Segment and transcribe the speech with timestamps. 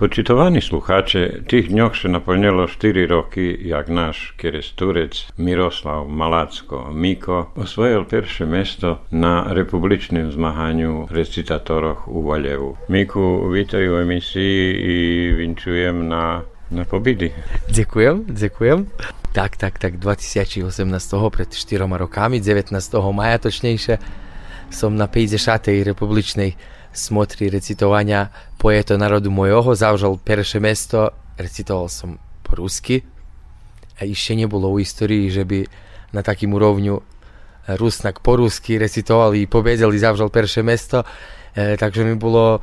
[0.00, 8.08] Počitovaní slucháče, tých dňoch sa naplnilo 4 roky, jak náš keresturec Miroslav Malácko Miko osvojil
[8.08, 12.80] prvé mesto na republičným zmahaniu recitátoroch u Valjevu.
[12.88, 14.96] Miku, vítaj u emisii i
[15.36, 17.36] vinčujem na, na pobidy.
[17.68, 18.88] Ďakujem, ďakujem.
[19.36, 20.64] Tak, tak, tak, 2018.
[21.28, 22.72] pred 4 rokami, 19.
[23.12, 24.00] maja točnejšie,
[24.72, 25.36] som na 50.
[25.84, 33.02] republičnej smotri recitovanja poeta narodu mojoho, zavžal perše mesto, recitoval som po rusky.
[34.00, 35.58] A ešte nebolo u istoriji, že by
[36.12, 37.10] na takým úrovňu
[37.76, 41.04] Rusnak po rusky recitovali i pobedili zavžal perše mesto,
[41.54, 42.58] e, takže mi bolo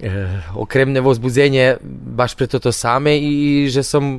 [0.00, 0.10] e,
[0.56, 1.78] okremne vozbudzenje
[2.16, 4.18] baš pre toto same i že som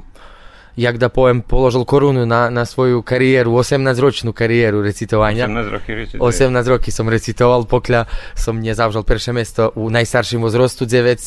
[0.80, 5.52] jak da pojem, položil korunu na, na svoju kariéru, 18-ročnu kariéru recitovania.
[5.52, 6.20] 18 roky recituje.
[6.24, 8.08] 18 roky som recitoval, pokľa
[8.40, 11.20] som nezavžal prvé miesto u najstarším vzrostu, 9 e,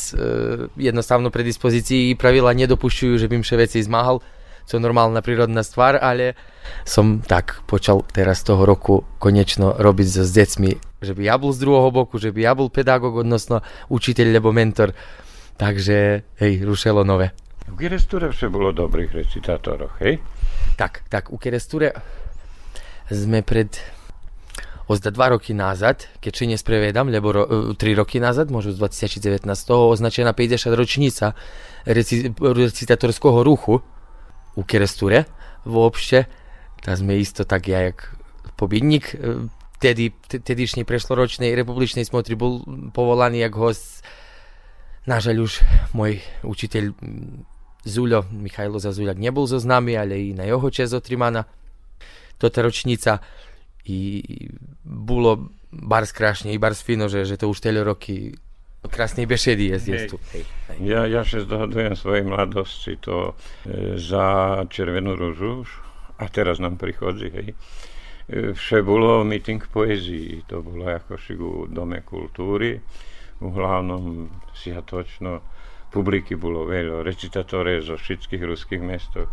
[0.81, 4.25] jednostavno predispozícii i pravila nedopušťujú, že bym še veci zmáhal,
[4.65, 6.33] čo normálna prírodná stvar, ale
[6.89, 11.53] som tak počal teraz toho roku konečno robiť so, s deťmi, že by ja bol
[11.53, 13.61] z druhého boku, že by ja bol pedagóg, odnosno
[13.93, 14.97] učiteľ, lebo mentor.
[15.61, 17.37] Takže, hej, rušelo nové.
[17.71, 20.19] U Keresture vše bolo dobrých recitátoroch, hej?
[20.75, 21.95] Tak, tak, u Keresture
[23.13, 23.79] sme pred
[24.91, 28.83] ozda dva roky nazad, keď si nesprevedam, lebo ro, e, tri roky nazad, možno z
[28.83, 31.39] 2019, označená 50 ročnica
[31.87, 32.29] reci,
[33.23, 33.75] ruchu
[34.59, 35.31] u Keresture.
[35.63, 36.27] Vôbšte,
[36.83, 38.11] tak sme isto tak ja, jak
[38.59, 39.15] pobedník
[39.83, 42.63] tedy, tedyšnej prešloročnej republičnej smotry bol
[42.95, 44.07] povolaný jak host.
[45.03, 45.67] Nažaľ už
[45.99, 46.95] môj učiteľ
[47.83, 51.43] Zuľo, Michajlo Zazuľak nebol zo nami, ale i na jeho čas otrimana
[52.39, 53.19] tota ročnica
[53.91, 54.23] i
[54.87, 58.35] bolo bar skrašne i bar fino, že, že to už tele roky
[58.91, 60.17] krásnej bešedy je zdieť tu.
[60.83, 65.63] Ja, ja še zdohodujem svojej mladosti to e, za Červenú rúžu
[66.19, 67.49] a teraz nám prichodzi, hej.
[68.27, 72.83] E, vše bolo meeting poezii, to bolo ako u Dome kultúry,
[73.39, 75.43] u hlavnom siatočno
[75.93, 79.29] publiky bolo veľa, recitatore zo všetkých ruských mestoch.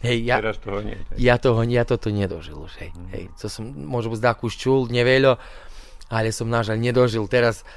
[0.00, 0.96] Hej, ja, Teraz toho nie.
[1.20, 2.90] Ja, toho, ja toto nedožil už, hej.
[2.96, 3.08] Mm.
[3.12, 3.24] hej.
[3.44, 5.36] To som možno zdáku čul, neveľo,
[6.08, 7.28] ale som nažal nedožil.
[7.28, 7.68] Teraz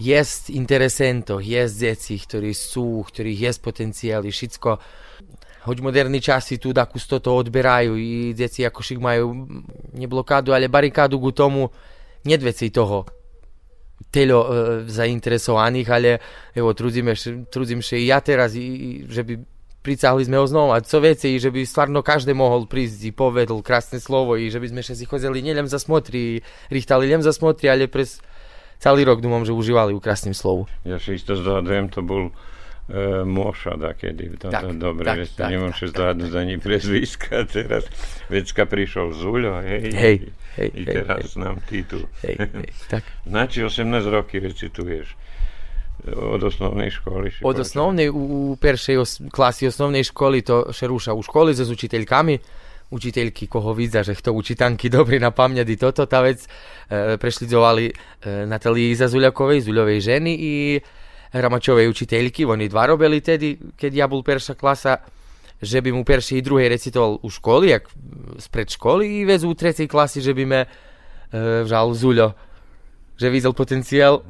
[0.00, 4.80] jest interesentov, jest deci, ktorí sú, ktorých jest potenciály, všetko.
[5.62, 9.46] Hoď moderní časy tu takú to odberajú i deti ako šik majú
[9.94, 11.70] ne blokádu, ale barikádu ku tomu,
[12.26, 13.06] nedveci toho
[14.10, 14.48] telo e,
[14.88, 16.10] zainteresovaných, ale
[16.56, 17.14] evo, trudíme,
[17.52, 19.34] trudzím sa i ja teraz, i, že by
[19.82, 23.98] pricahli sme ho znova, co veci, že by stvarno každý mohol prísť i povedal krásne
[23.98, 27.90] slovo i že by sme si chodili nielen za smotri, richtali len za smotri, ale
[27.90, 28.22] pres
[28.78, 30.70] celý rok dúmam, že užívali u krásnym slovu.
[30.86, 32.30] Ja si isto zdohadujem, to bol
[32.88, 35.90] e, Moša takedy, to, tak, to dobre, tak, tak, nemôžem
[36.26, 37.86] za ní prezviska, teraz
[38.26, 40.16] vecka prišiel Zuľo, hej, hej,
[40.58, 42.02] hej, i teraz hej, nám ty tu.
[42.26, 43.04] Hej, hej, tak.
[43.26, 45.14] Znači 18 roky recituješ
[46.10, 47.30] od osnovnej školy.
[47.46, 51.62] Od osnovnej, u, u peršej os, klasi osnovnej školy to še ruša u školi s
[51.62, 52.34] učiteľkami,
[52.90, 57.84] učiteľky, koho vidza, že to učitanky dobrí na pamäť i toto, tá vec e, prešlidzovali
[57.88, 57.92] e,
[58.50, 60.54] Natalii Zazuľakovej, Zuľovej ženy i
[61.32, 65.00] Hramačovej učiteľky, oni dva robili tedy, keď ja bol perša klasa,
[65.62, 67.88] že by mu perší i druhej recitoval u školy, jak
[68.36, 70.68] spred školy i vez u trecej klasy, že by me e,
[71.64, 72.34] vžal Zuľo,
[73.16, 74.26] že videl potenciál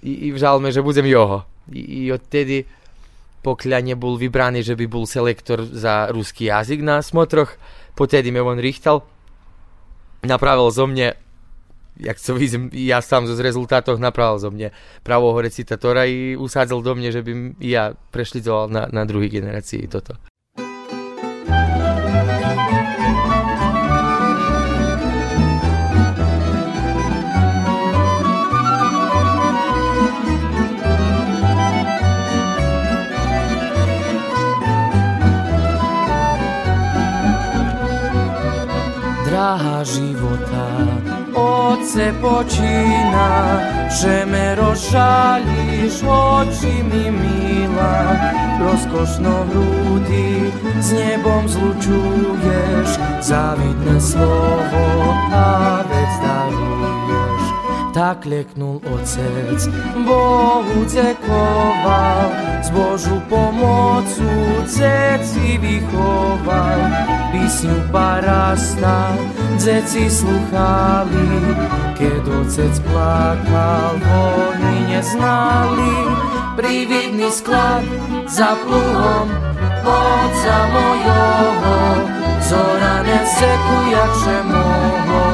[0.00, 1.44] i, i vžal me, že budem joho.
[1.74, 2.64] I, i odtedy
[3.42, 7.56] pokľa nebol vybraný, že by bol selektor za ruský jazyk na smotroch,
[7.98, 9.04] potedy me on richtal,
[10.22, 11.16] napravil zo mne
[12.00, 14.72] jak co vidím, ja sám zo rezultátoch napravil zo mne
[15.04, 20.16] pravého recitatora i usádzal do mne, že by ja prešlizoval na, na druhý generácii toto.
[39.30, 40.49] Dráha života
[41.84, 43.60] se počina
[44.00, 48.16] Že me rošaljiš oči mi mila.
[48.60, 52.88] Roskošno vrudi s njebom zlučuješ
[53.20, 55.79] Zavidne slovo, a
[58.00, 59.60] Tak leknul otec,
[60.08, 62.32] Bohu cekoval,
[62.64, 64.24] z Božu pomocu
[64.64, 66.80] ceci vychoval,
[67.28, 69.12] písňu parasta,
[69.60, 71.28] Dzeci sluchali,
[72.00, 75.96] keď otec plakal, oni neznali.
[76.56, 77.84] Prividný sklad
[78.24, 79.28] za pluhom
[79.84, 81.78] oca mojoho,
[82.48, 85.26] zora neseku, jakže mohlo,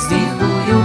[0.00, 0.80] zdychujú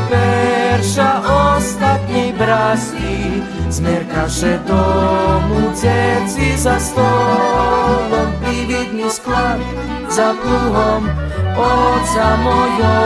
[0.72, 9.60] perša ostatnej brasti, zmerkaše domu ceci za stolom, prividný sklad
[10.08, 11.12] za pluhom
[11.60, 13.00] oca mojho,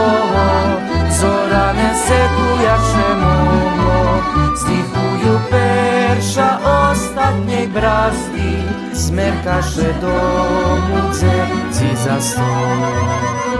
[1.10, 3.98] zora neseku jaše mohlo,
[4.54, 8.62] stichujú perša ostatnej brazdy,
[8.94, 13.55] smerkaše domu ceci za stôl.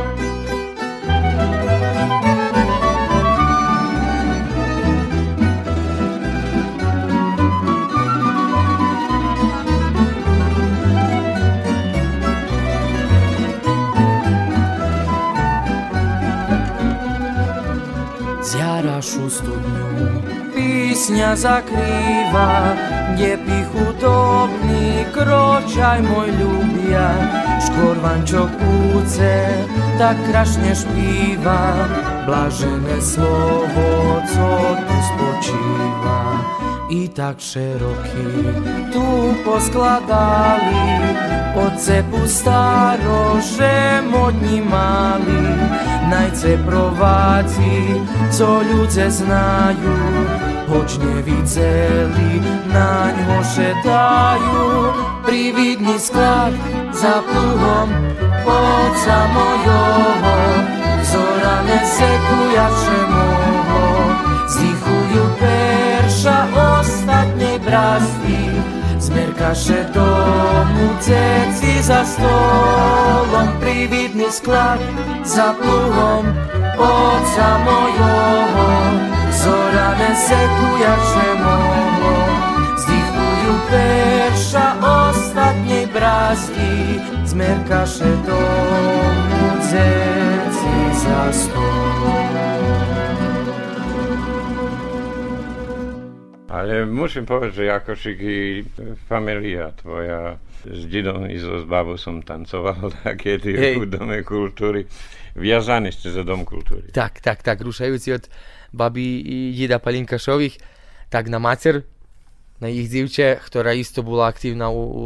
[19.06, 20.18] Našu studňu.
[20.50, 22.74] Písňa zakrýva,
[23.14, 27.14] kde pichu topný, kročaj môj ľubia.
[27.62, 28.50] Škorvančok
[28.98, 29.62] úce,
[29.94, 31.86] tak krašne špíva,
[32.26, 35.15] blažené slovo, co tu spočíva.
[36.86, 38.30] I tak šeroký
[38.94, 40.86] tu poskladali,
[41.58, 45.42] od cepu staro, že modní mali,
[46.06, 47.98] najce provádzi,
[48.30, 49.98] co ľudze znajú,
[50.70, 52.38] hoď nevideli,
[52.70, 54.66] na ňo šetajú.
[55.26, 56.54] Prividný sklad
[56.94, 57.90] za pluhom
[58.46, 60.38] oca mojoho,
[61.02, 63.45] zora nesekujače moho,
[67.76, 68.40] brazdy,
[68.98, 74.80] zmerkaše domu ceci za stolom, prividný sklad
[75.24, 76.24] za pluhom
[76.80, 78.68] oca mojoho,
[79.28, 82.16] zora nesekujače moho,
[82.80, 86.72] zdychujú perša ostatnej brázdy,
[87.28, 92.95] zmerkaše domu ceci za stolom.
[96.56, 98.34] Ale musím povedať, že ako šiky
[99.04, 104.88] familia tvoja s Didom i so s babou som tancoval tie v Dome kultúry.
[105.36, 106.88] Viazaní ste za Dom kultúry.
[106.96, 108.24] Tak, tak, tak, rušajúci od
[108.72, 109.20] babi
[109.52, 110.56] Dida Palinkašových,
[111.12, 111.84] tak na macer,
[112.56, 115.04] na ich dzivče, ktorá isto bola aktívna u, u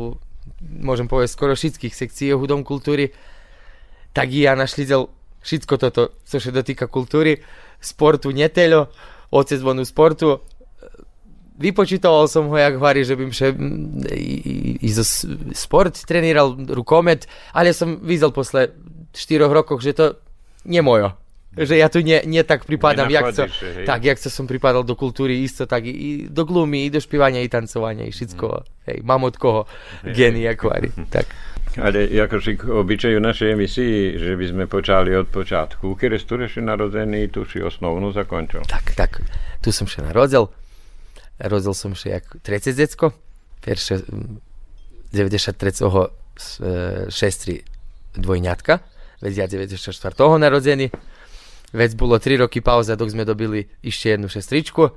[0.62, 3.10] môžem povedať, skoro všetkých sekcií u Dom kultúry,
[4.14, 5.10] tak i ja našlizel
[5.42, 7.42] všetko toto, co sa dotýka kultúry,
[7.82, 8.86] sportu, neteľo,
[9.34, 10.46] oce zvonu sportu,
[11.60, 13.52] vypočítoval som ho jak hvari, že bym še
[14.16, 14.90] i, i, i
[15.52, 18.72] sport treníral, rukomet, ale som videl posle
[19.12, 20.06] 4 rokoch, že to
[20.64, 21.12] nie mojo.
[21.50, 23.42] Že ja tu nie, nie tak pripadám, jak co,
[23.82, 27.02] tak, jak co som pripadal do kultúry, isto tak i, i do glumy, i do
[27.02, 28.46] špívania, i tancovania, i všetko.
[28.46, 28.64] Mm.
[28.86, 29.66] Hej, mám od koho
[30.06, 30.94] geny, ako hvari.
[31.10, 31.26] Tak.
[31.74, 35.98] Ale ako si obyčaju našej emisii, že by sme počali od počátku.
[35.98, 38.62] Kedy ste narodený, tu si osnovnú zakončil.
[38.70, 39.18] Tak, tak.
[39.58, 40.46] Tu som sa narodil.
[41.40, 43.16] Rodil som še jak trece decko,
[43.64, 44.04] perše
[45.12, 45.88] 93.
[47.08, 47.64] šestri
[48.16, 48.80] dvojňatka,
[49.24, 49.88] veď ja 94.
[50.36, 50.92] narodený.
[51.70, 54.90] Veď bolo 3 roky pauza, dok sme dobili ešte jednu šestričku.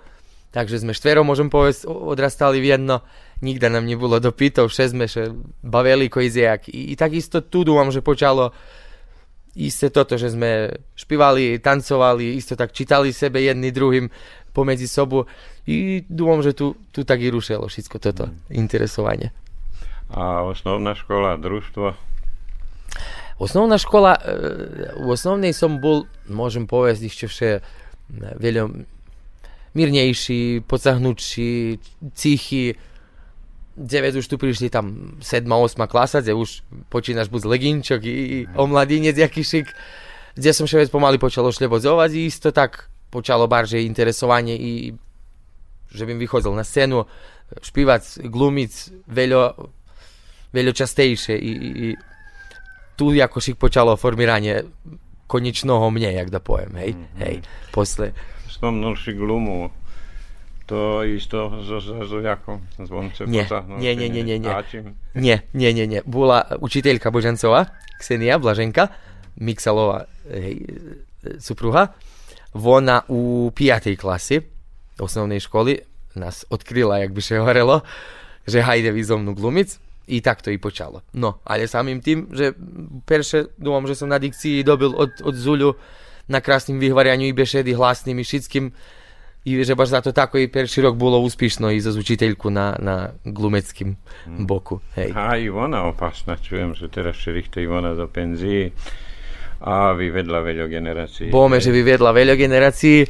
[0.53, 3.01] Takže sme štvero, môžem povedať, odrastali v jedno.
[3.41, 5.33] Nikda nám nebolo dopytov, vše sme še
[5.65, 6.69] bavili jak.
[6.69, 8.53] I, I takisto tu dúfam, že počalo
[9.53, 14.09] isté toto, že sme špívali, tancovali, isto tak čítali sebe jedný druhým
[14.53, 15.25] pomedzi sobu
[15.65, 18.53] i dúfam, že tu, tu tak i rušilo všetko toto mm.
[18.53, 19.33] interesovanie.
[20.13, 21.97] A osnovná škola, družstvo?
[23.41, 24.13] Osnovná škola,
[25.01, 27.49] u osnovnej som bol, môžem povedať, ešte vše
[28.13, 28.69] veľa
[29.73, 31.81] mírnejší, podsahnutší,
[32.13, 32.77] cichy.
[33.73, 36.61] 9 už tu prišli tam 7, 8 klasa, kde už
[36.93, 39.67] počínaš buď leginčok i o mladinec, jaký šik.
[40.33, 44.73] Kde som še pomaly počalo šlebozovať isto tak počalo barže interesovanie i
[45.93, 47.05] že bym vychodil na scénu,
[47.61, 49.43] špívať, glumiť veľo,
[50.49, 51.87] veľo častejšie i, i
[52.97, 54.65] tu ako šik počalo formiranie
[55.29, 57.21] konečného mne, jak da pojem, hej, mm-hmm.
[57.21, 57.35] hej,
[57.69, 58.13] posle.
[58.49, 59.69] Spomnul si glumu,
[60.65, 62.63] to isto so, so, so Jakom
[63.27, 64.51] nie, nie, nie, nie, nie, nie.
[65.15, 66.01] nie, nie, nie, nie.
[66.07, 68.89] Bola učiteľka Božancová, Ksenia Blaženka,
[69.39, 70.63] Miksalová hej,
[71.39, 71.91] supruha.
[72.53, 74.39] Ona u piatej klasy
[75.01, 75.81] osnovnej školy
[76.13, 77.81] nás odkryla, jak by še horelo,
[78.45, 79.81] že hajde vy zo mnou glumic.
[80.03, 80.99] I tak to i počalo.
[81.15, 82.51] No, ale samým tým, že
[83.07, 85.79] perše, dúfam, že som na dikcii dobil od, od Zuľu
[86.27, 88.65] na krásnym vyhvarianiu i bešedy hlasným i všetkým
[89.45, 93.09] i že baš zato tako i perši rok bilo uspješno i za učiteljku na, na
[93.25, 93.95] glumeckim
[94.25, 94.47] hmm.
[94.47, 94.79] boku.
[94.95, 95.11] Hej.
[95.15, 98.71] A Ivona opasna, čujem, že teraz še richta Ivona do penziji,
[99.63, 101.31] a vyvedla veľo generácií.
[101.31, 103.07] Bome, že vyvedla veľo generácií.
[103.07, 103.09] E,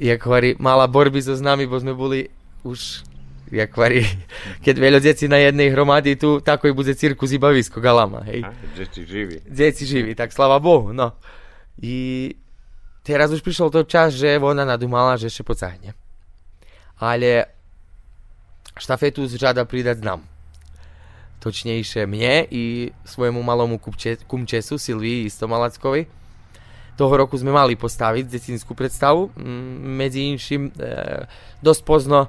[0.00, 2.32] jak hovorí, mala borby so nami, bo sme boli
[2.64, 3.04] už
[3.52, 4.04] jak hovorí,
[4.64, 8.40] keď veľa deti na jednej hromady tu, tako i bude cirkus i bavisko galama, hej.
[8.40, 9.44] A, deti živí.
[9.44, 11.12] Deti živí, tak slava Bohu, no.
[11.84, 12.32] I
[13.08, 15.96] teraz už prišiel to čas, že ona nadumala, že ešte pocahne.
[17.00, 17.48] Ale
[18.76, 20.20] štafetu žada pridať nám.
[21.40, 26.04] Točnejšie mne i svojemu malomu kumče, kumčesu Silvii Istomalackovi.
[26.98, 29.32] Toho roku sme mali postaviť detinskú predstavu.
[29.86, 30.72] Medzi inším e,
[31.62, 32.26] dosť pozno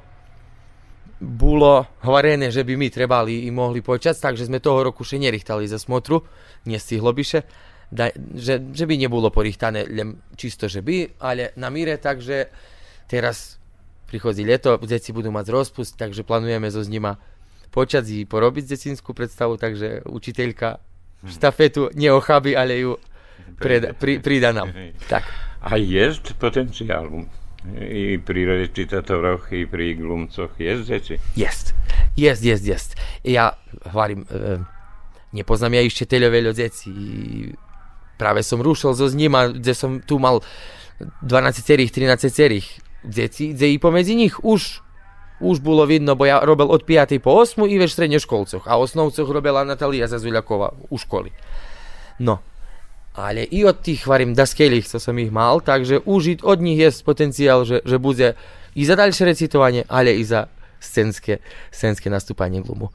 [1.19, 5.67] bolo hovorené, že by my trebali i mohli počať, takže sme toho roku še nerichtali
[5.67, 6.23] za smotru,
[6.69, 7.39] nestihlo by še
[7.89, 12.49] da, že, že by nebolo porichtané len čisto, že by, ale na míre, takže
[13.09, 13.57] teraz
[14.09, 17.17] prichodí leto, deti budú mať rozpust, takže plánujeme so s nima
[17.69, 21.29] počať i porobiť detinskú predstavu, takže učiteľka mhm.
[21.29, 22.91] štafetu neochabí, ale ju
[23.57, 24.73] preda, pri, prida nám.
[25.09, 25.25] Tak.
[25.61, 27.09] A je potenciál
[27.75, 31.15] i pri recitátoroch, i pri glumcoch, je deti?
[31.35, 31.75] Jest,
[32.15, 32.95] jest, jest, jest.
[33.23, 33.59] Ja
[33.91, 34.63] hovorím, e,
[35.35, 36.95] nepoznám ja ešte veľa deti,
[38.19, 40.43] práve som rušil so s ním a kde som tu mal
[41.23, 42.67] 12 cerých, 13 cerých
[43.07, 44.83] deti, kde i pomedzi nich už
[45.39, 47.15] už bolo vidno, bo ja robil od 5.
[47.23, 47.63] po 8.
[47.63, 51.31] i veš v školcoch, a osnovcoch robila Natalija Zazuľaková u školy.
[52.19, 52.43] No,
[53.15, 56.91] ale i od tých, varím, daskelých, co som ich mal, takže už od nich je
[57.03, 58.35] potenciál, že, že bude
[58.75, 61.39] i za ďalšie recitovanie, ale i za scénske,
[61.71, 62.91] scénske nastúpanie glumu.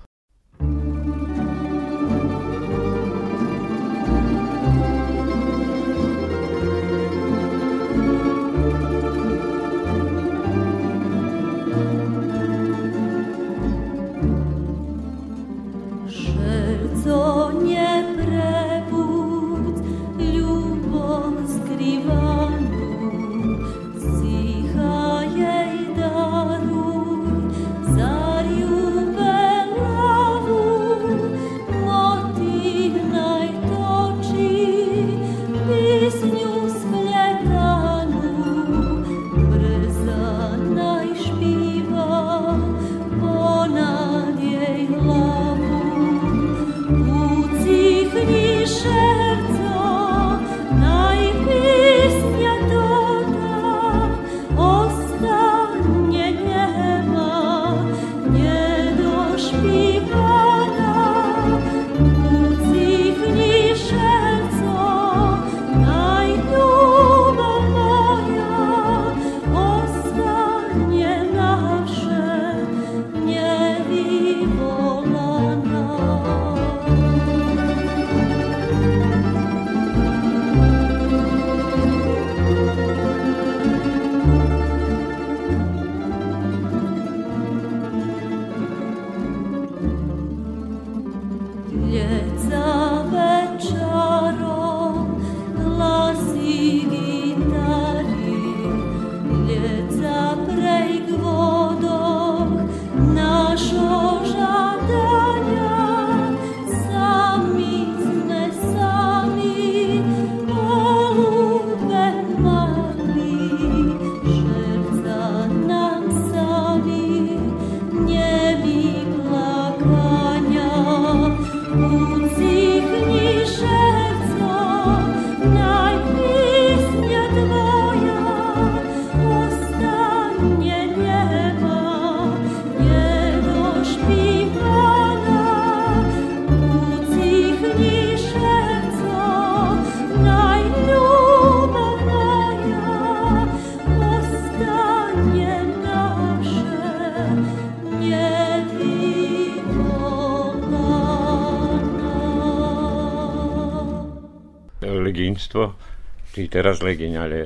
[156.34, 157.38] Ty teraz legiň, ale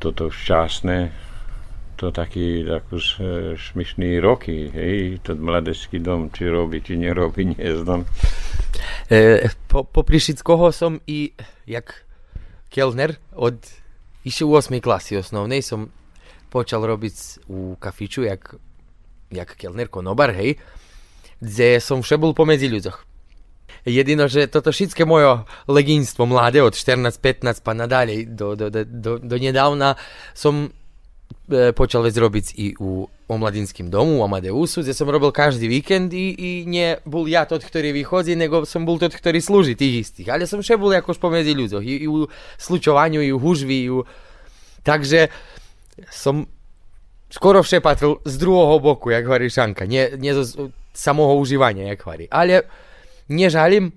[0.00, 1.28] toto šťastné,
[2.00, 2.96] to taký takú
[3.58, 8.08] šmišný roky, hej, to mladecký dom, či robí, či nerobí, neznam.
[9.12, 11.36] E, po, popri všetkoho som i,
[11.68, 12.08] jak
[12.72, 13.60] kelner, od
[14.28, 14.78] ešte u 8.
[14.84, 15.88] klasy osnovnej som
[16.52, 18.60] počal robiť u kafiču, jak,
[19.32, 20.60] jak kelner konobar, hej,
[21.40, 23.07] kde som všebol pomedzi ľuďoch.
[23.86, 29.12] Jedino, že toto všetké moje leginstvo mladé od 14-15 pa nadalej do, do, do, do,
[29.22, 29.94] do nedávna
[30.34, 30.70] som
[31.50, 36.16] e, počal vec robiť i u omladinským domu, u Amadeusu, kde som robil každý víkend
[36.16, 40.08] i, i nie bol ja tot, ktorý vychodí, nego som bol tot, ktorý slúži tých
[40.08, 40.32] istých.
[40.32, 42.24] Ale som še bol akož pomedzi ľuďoch, i, i u
[42.56, 44.02] slučovaniu, i u hužvi, i u...
[44.80, 45.28] Takže
[46.08, 46.48] som
[47.28, 52.00] skoro vše patril z druhého boku, jak hovorí Šanka, nie, nie zo samého užívania, jak
[52.00, 52.26] hovorí.
[52.32, 52.64] Ale
[53.28, 53.92] nežalím,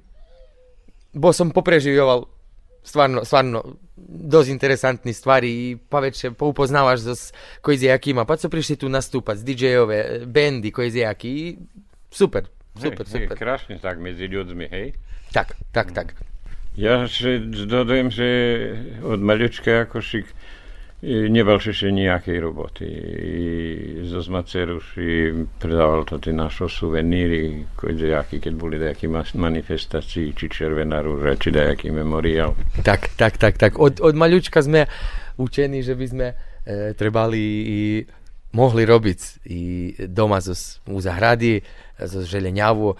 [1.12, 2.28] bo som poprežíval
[2.84, 3.80] stvarno, stvarno
[4.12, 7.16] dosť interesantní stvari i pa već poupoznávaš so
[7.62, 11.58] koji jakima, pa co prišli tu nastúpať z DJ-ove, bandy koji jaký,
[12.12, 13.36] super, super, hej, super.
[13.36, 14.94] Hej, krásne tak medzi ľuďmi, hej?
[15.32, 16.08] Tak, tak, tak.
[16.76, 18.28] Ja že dodajem, že
[19.04, 20.00] od malička ako
[21.02, 22.88] šik nemal še nejakej roboty.
[24.06, 31.42] Zo Zmaceruši predával to tie naše suveníry, nejaký, keď boli nejaké manifestácii, či Červená rúža,
[31.42, 32.54] či nejaký memoriál.
[32.86, 33.82] Tak, tak, tak, tak.
[33.82, 34.86] Od, od maľučka sme
[35.42, 36.36] učení, že by sme e,
[36.94, 37.80] trebali i
[38.54, 39.62] mohli robiť i
[40.06, 40.54] doma zo,
[40.86, 41.66] u zahrady,
[41.98, 42.90] zo želeňavu.
[42.94, 42.98] E,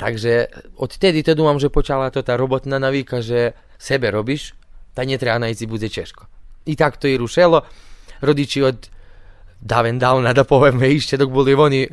[0.00, 0.48] takže
[0.80, 4.56] odtedy to dúmam, že počala to tá robotná navíka, že sebe robíš,
[4.96, 6.39] ta netreba najsi bude češko.
[6.66, 7.62] I tak to i rušelo.
[8.20, 8.88] Rodiči od
[9.60, 11.86] daven davna, da poveme, ešte dok boli oni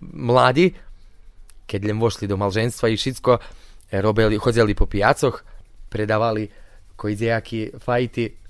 [0.00, 0.72] mladi,
[1.66, 3.38] keď len vošli do malženstva i všetko,
[3.90, 5.42] e, robili, chodzili po pijacoch,
[5.88, 6.48] predávali
[6.96, 7.16] koji
[7.78, 8.41] fajty, e,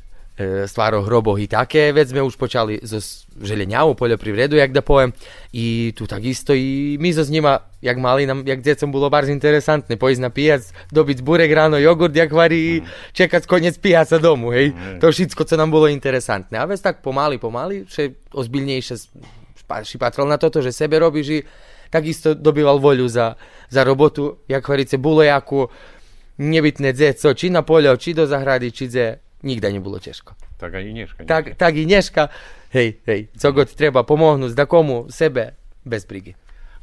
[0.67, 2.97] stváro hroboh i také, vec sme už počali zo
[3.37, 5.13] želenjavu, poljoprivredu, jak da povem,
[5.53, 9.29] i tu takisto i mi zo s njima, jak mali nam, jak djecom bilo bar
[9.29, 12.87] interesantne, pojít na pijac, dobit burek rano, jogurt, jak vari i mm.
[13.13, 15.01] čekat konec pijaca domu, hej, mm.
[15.01, 18.97] to všetko, co nam bilo interesantne, a vec tak pomali, pomali, še ozbiljnejšie
[19.85, 21.39] si patrol na toto, že sebe robíš i
[21.93, 23.37] takisto dobýval voľu za,
[23.69, 25.69] za robotu, jak varice, bolo jakú,
[26.41, 30.35] nebytné dzeco, či na poľo, či do zahrady, či dze, nikda nebolo ťažko.
[30.59, 31.21] Tak aj Ineška.
[31.27, 32.31] Tak, tak Ineška,
[32.73, 36.39] hej, hej, co god treba pomohnúť, da komu, sebe, bez brigy.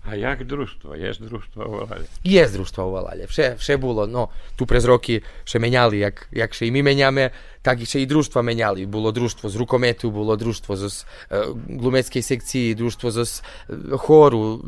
[0.08, 0.96] A jak družstvo?
[0.96, 2.08] Je družstvo u Valaľe?
[2.24, 3.28] Je družstvo u Valaľe.
[3.28, 7.36] Vše, vše bolo, no, tu prez roky še menjali, jak, jak še i my menjame,
[7.62, 8.88] tak i še i družstva menjali.
[8.88, 14.64] Bolo družstvo z rukometu, bolo družstvo z uh, glumeckej sekciji, družstvo z uh, choru,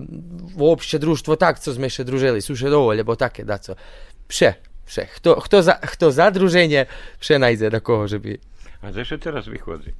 [0.60, 3.80] uopšte družstvo tak, co sme še družili, sú še dovolje, bo také, da co.
[4.28, 5.08] Vše, vše.
[5.16, 6.92] Kto, kto, za, kto zadruženie,
[7.24, 8.36] vše najde do koho, že by...
[8.84, 9.96] A že teraz vychodzi?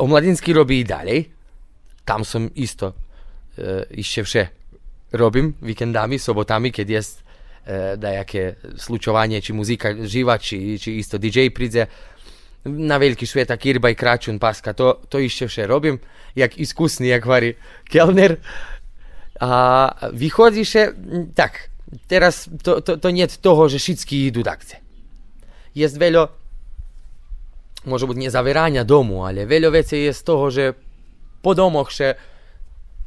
[0.00, 1.28] Omladinský robí i ďalej.
[2.08, 2.96] Tam som isto
[3.60, 4.42] e, ešte vše
[5.12, 7.10] robím víkendami, sobotami, keď je e,
[7.98, 11.90] dajaké slučovanie, či muzika živa, či, či isto DJ príde
[12.64, 15.98] na veľký šveta, kirbaj, kračun, paska, to, to ešte vše robím,
[16.36, 17.56] jak iskusný, jak varí
[17.88, 18.38] kelner.
[19.40, 20.92] A vychodí še,
[21.32, 21.69] tak,
[22.06, 24.78] teraz to, to, to nie toho, že všetci idú takce.
[25.74, 26.30] Je veľa,
[27.86, 30.64] môže byť nezavierania domu, ale veľa vecí je z toho, že
[31.40, 32.18] po domoch še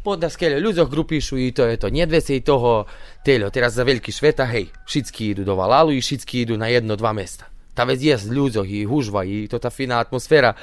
[0.03, 1.87] podľa skele ľuďoch grupíšu i to je to.
[1.87, 2.83] Nie veci toho
[3.23, 3.47] telo.
[3.47, 7.15] Teraz za veľký sveta, hej, všetci idú do Valalu i všetci idú na jedno, dva
[7.15, 7.47] mesta.
[7.71, 10.53] Ta vec je z ľuďoch i hužva i to tá fina atmosféra,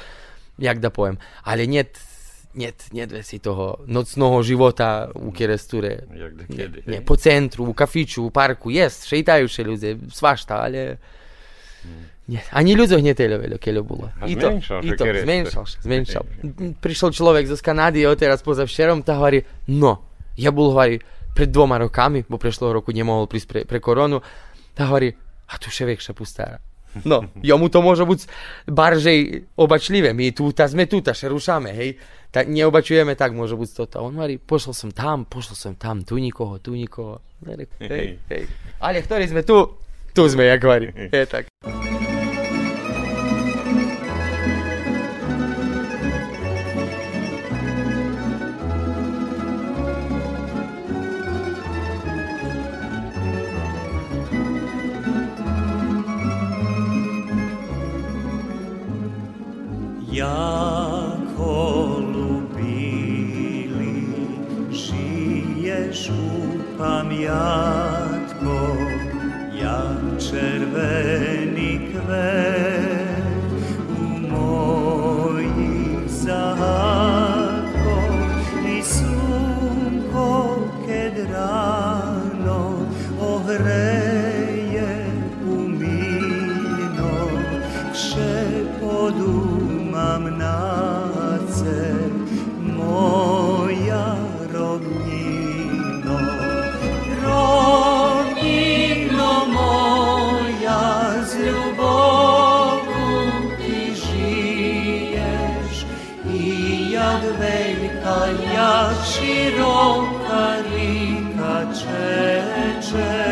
[0.61, 1.17] jak da poviem.
[1.49, 1.83] Ale nie
[2.56, 6.08] нет, нет veci toho nocného života u Keresture.
[6.50, 10.98] Nie, nie, po centru, u kafiču, u parku, jest, šejtajú še ľudia, svašta, ale...
[12.26, 14.10] Nie, ani ľuďoch neteľo keľo bolo.
[14.26, 16.24] I to, i to, zmenšal, zmenšal.
[16.82, 20.02] Prišiel človek zo Kanady, o teraz poza včerom, tá hovorí, no,
[20.34, 20.98] ja bol, hovorí,
[21.38, 24.26] pred dvoma rokami, bo prešlo roku nemohol prísť pre, pre koronu,
[24.74, 25.14] tá hovorí,
[25.46, 26.58] a tu še väčšia pustára.
[27.04, 28.22] No, jomu to môže byť
[28.72, 30.16] baržej obačlivé.
[30.16, 32.00] My tu, ta sme tu, ta še rušame, hej
[32.31, 34.07] tak neobačujeme, tak môže byť toto.
[34.07, 37.19] On hovorí, pošol som tam, pošol som tam, tu nikoho, tu nikoho.
[37.43, 38.45] Hej, hej.
[38.79, 39.67] Ale ktorí sme tu,
[40.15, 40.95] tu sme, jak hovorí.
[40.95, 41.51] Je tak.
[60.21, 60.80] pamiatko,
[67.31, 67.80] jak
[109.05, 113.30] široka rika čeče.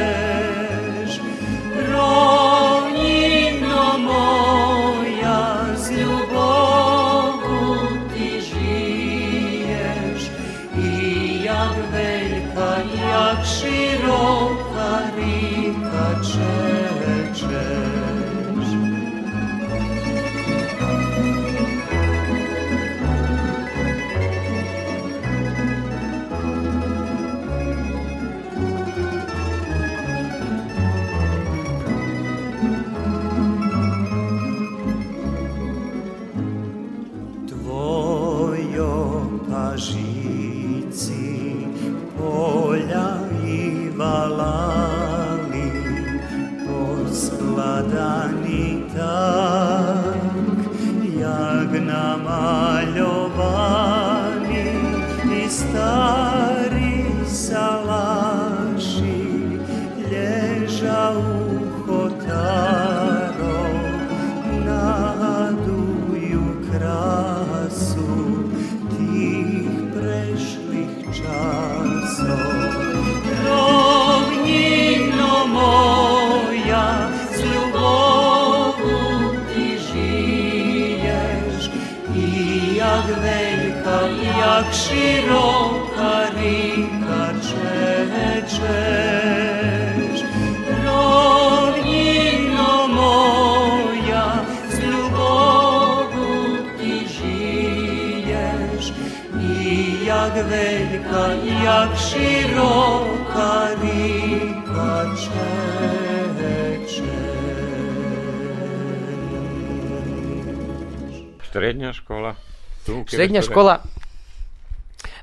[111.49, 112.37] Stredňa škola?
[112.85, 113.81] Tu, Stredňa škola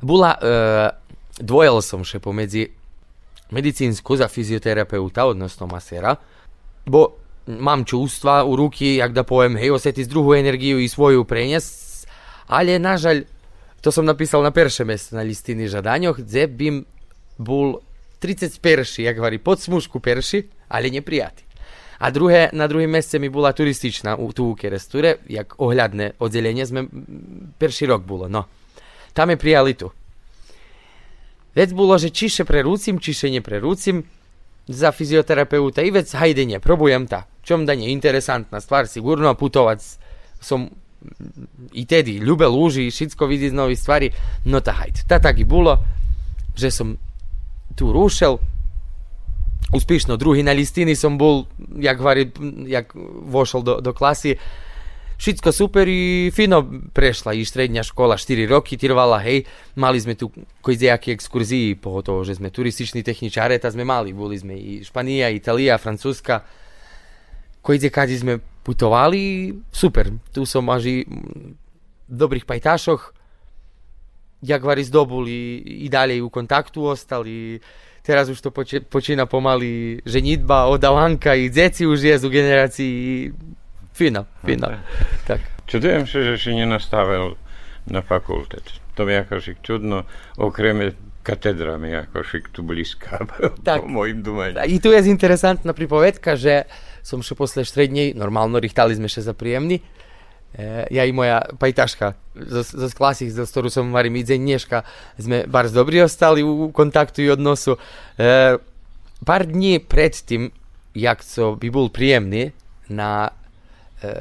[0.02, 0.54] bola, e,
[1.42, 2.70] dvojil som še pomedzi
[3.54, 6.16] medicínsku za fyzioterapeuta, odnosno masera,
[6.86, 12.06] bo mám čústva u ruky, jak da poviem, hej, osjeti druhú energiju i svoju prenies,
[12.50, 13.26] ale nažalj,
[13.82, 16.86] to som napísal na perše mesto na listini žadanjoh, gdje bim
[17.38, 17.86] bol
[18.18, 20.42] 30 perši, jak vari, pod smušku perši,
[20.74, 21.45] ali neprijati.
[22.06, 26.86] A druhé, na druhém meste mi bola turističná tu u Keresture, jak ohľadné oddelenie sme,
[27.58, 28.46] perší rok bolo, no.
[29.10, 29.90] Tam je prijali tu.
[31.58, 34.06] Vec bolo, že čiše prerúcim, čiše neprerúcim
[34.70, 37.26] za fyzioterapeuta i vec hajde probujem ta.
[37.42, 39.82] Čom da nie, interesantná stvar, sigurno putovať
[40.38, 40.70] som
[41.74, 44.08] i tedy ľube lúži, všetko vidí z nových stvari,
[44.46, 45.10] no ta hajde.
[45.10, 45.82] Ta tak i bolo,
[46.54, 47.02] že som
[47.74, 48.38] tu rušel,
[49.73, 50.17] uspішно.
[50.17, 51.47] Другий на лістини som bol,
[51.79, 52.33] jak, vari,
[52.67, 52.93] jak
[53.27, 54.37] vošol do, do klasy.
[55.21, 56.65] Všetko super i fino
[56.97, 59.45] prešla i stredňa škola 4 roky trvala, hej.
[59.77, 60.33] Mali sme tu
[60.65, 64.17] kojidejaké exkurzii, po toho, že sme turističní techničáre, ta sme mali.
[64.17, 66.41] Boli sme i Španija, Italija, Francúzska.
[67.61, 70.09] Kojide kadi sme putovali, super.
[70.33, 73.13] Tu som až i v dobrých pajtašoch,
[74.41, 77.61] jak vari zdobuli i dalej u kontaktu ostali
[78.06, 82.96] teraz už to poči- počína pomaly ženitba od Alanka i deti už je z generácií
[83.98, 84.70] fino, fino.
[85.26, 85.66] Tak.
[85.66, 87.34] Čudujem sa, že si nenastavil
[87.90, 88.62] na fakulte.
[88.94, 90.06] To mi ako čudno,
[90.38, 90.94] okrem
[91.26, 93.26] katedrami, ako šik tu blízka,
[93.68, 93.82] tak.
[93.82, 94.62] po mojim dumaní.
[94.70, 96.70] I tu je interesantná pripovedka, že
[97.02, 99.82] som še posle štrednej, normálno richtali sme še za príjemný,
[100.90, 104.78] ja i moja pajtaška zo, zo klasy, z ktorú som varím idzeň dneška,
[105.20, 107.80] sme bardzo dobrí ostali u kontaktu i odnosu.
[108.20, 108.60] E,
[109.24, 110.52] pár dní pred tým,
[110.92, 112.52] jak to by bol príjemný
[112.92, 113.32] na
[114.04, 114.12] e,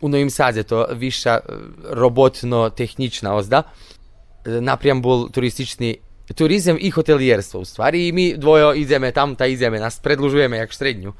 [0.00, 1.44] u Novým Sáde, to vyššia
[1.96, 3.64] robotno-techničná ozda,
[4.44, 6.00] e, napriam bol turističný
[6.36, 10.72] turizem i hotelierstvo u stvari i mi dvojo ideme tam, ta ideme, nás predlužujeme jak
[10.72, 11.12] štredňu.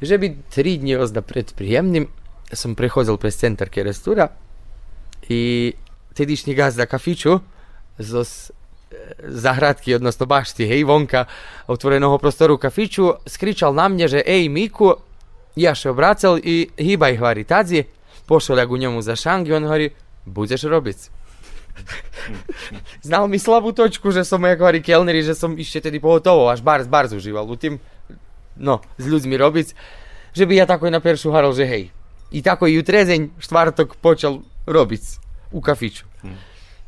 [0.00, 2.08] Že by tri dni ozda pred príjemným
[2.52, 4.28] som prechodil pre center Kerestura
[5.28, 5.72] i
[6.14, 7.40] tedišnji gazda kafiću
[7.98, 8.24] zo
[9.18, 11.24] zahradki, odnosno bašti, hej, vonka
[11.66, 14.94] otvorenog prostoru u kafiću, skričal na mnje, že ej Miku,
[15.56, 17.84] ja še obracal i hýbaj hvari tadzi,
[18.26, 19.90] pošol ja u njemu za šang i on hvari,
[20.24, 20.98] budeš robiť.
[23.06, 26.64] Znal mi slabú točku, že som jak hovorí kelneri, že som ešte tedy pohotovo, až
[26.64, 27.80] barz, barz užíval u tým,
[28.56, 29.68] no, s ľuďmi robiť,
[30.32, 31.84] že by ja tako na peršu haral, že hej.
[32.30, 35.18] I tako je i u trezenj štvartog počel robic
[35.52, 36.04] u kafiću.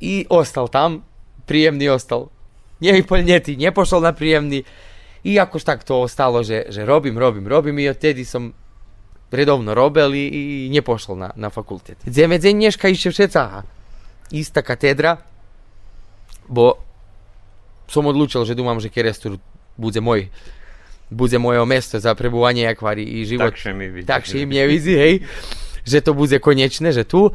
[0.00, 1.04] I ostal tam,
[1.46, 2.26] prijemni ostal.
[2.80, 4.62] Nije i poljeti, nije pošao na prijemni.
[5.24, 8.52] I jako štak to ostalo, že, že robim, robim, robim i od tedi sam
[9.30, 11.98] redovno robel i, i nije pošao na, na fakultet.
[12.06, 13.62] Zemedzen nješka i ševšeca.
[14.30, 15.16] Ista katedra,
[16.48, 16.72] bo
[17.88, 19.38] sam odlučil, že dumam, že kerestur
[19.76, 20.28] bude moj
[21.08, 23.52] bude moje mesto za prebúvanie akvári i život.
[23.52, 24.06] Takže mi vidí.
[24.06, 25.14] Takže mi vidí, hej,
[25.84, 27.32] že to bude konečné, že tu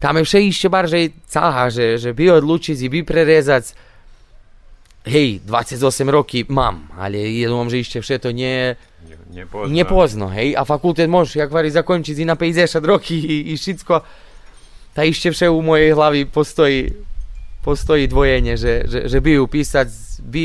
[0.00, 3.76] tam je vše ešte barže cáha, že, že by odlučiť, by prerezať.
[5.04, 8.76] Hej, 28 roky mám, ale ja dúfam, že ešte vše to nie,
[9.32, 9.72] nepozno.
[9.72, 13.94] nepozno, hej, a fakultet môže akvári zakončiť i na 50 roky i, i všetko
[14.92, 16.92] tá ešte vše u mojej hlavy postojí,
[17.64, 19.88] postojí dvojenie, že, že, že by ju písať,
[20.20, 20.44] by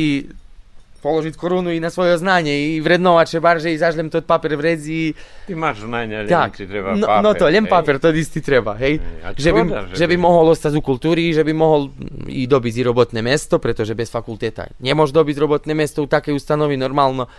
[1.06, 4.54] položiť korunu i na svoje znanie i vrednovať, že bar, že i zažlem tot papier
[4.54, 5.14] v redzi.
[5.46, 7.22] Ty máš znanie, ale tak, ti treba no, papier.
[7.22, 7.70] no to, len hej.
[7.70, 8.98] papier, to istý treba, hej.
[9.22, 11.94] A Že škoda, že by- mohol ostať u kultúry, že by mohol
[12.26, 16.74] i dobiť i robotné mesto, pretože bez fakulteta nemôže dobiť robotné mesto u takej ustanovi
[16.74, 17.30] normálno.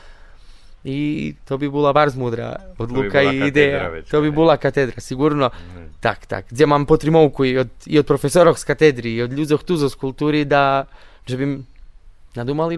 [0.83, 0.99] I
[1.43, 3.91] to by bola barz múdra od by Luka bola i ideja.
[3.91, 4.31] väčšia, To hej.
[4.31, 5.51] bola katedra, sigurno.
[5.51, 5.99] Hej.
[5.99, 6.43] Tak, tak.
[6.47, 9.91] Kde mám potrimovku i od, i od profesorov z katedry, i od ľudzoch tu z
[9.91, 10.87] kultúry, da,
[11.27, 11.67] že by m-
[12.33, 12.71] nadúmal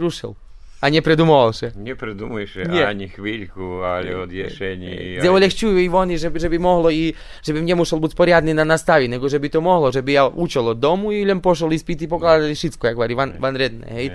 [0.79, 1.75] A nepredumoval še.
[1.75, 2.87] Nepredumuješ Nie.
[2.87, 5.19] ani chvíľku, ale od ješení.
[5.19, 7.11] Kde olehčujú i oni, že by, že by mohlo i,
[7.43, 10.25] že by nemusel byť poriadny na nastavi, nego že by to mohlo, že by ja
[10.31, 14.15] učil od domu i len pošol ispity, pokladali všetko, jak varí van, van redne, hej.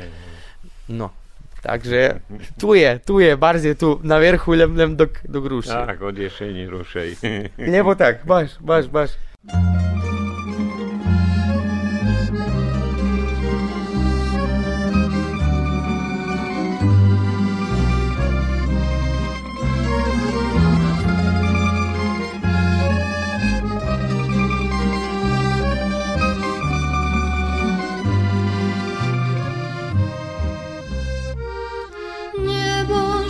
[0.87, 1.11] No,
[1.59, 2.23] takže
[2.55, 5.67] tu je, tu je, barz je tu na verchu, len, len do, do gruši.
[5.67, 7.09] Tak, od ješení rušej.
[7.59, 9.19] Lebo tak, baš, baš, baš.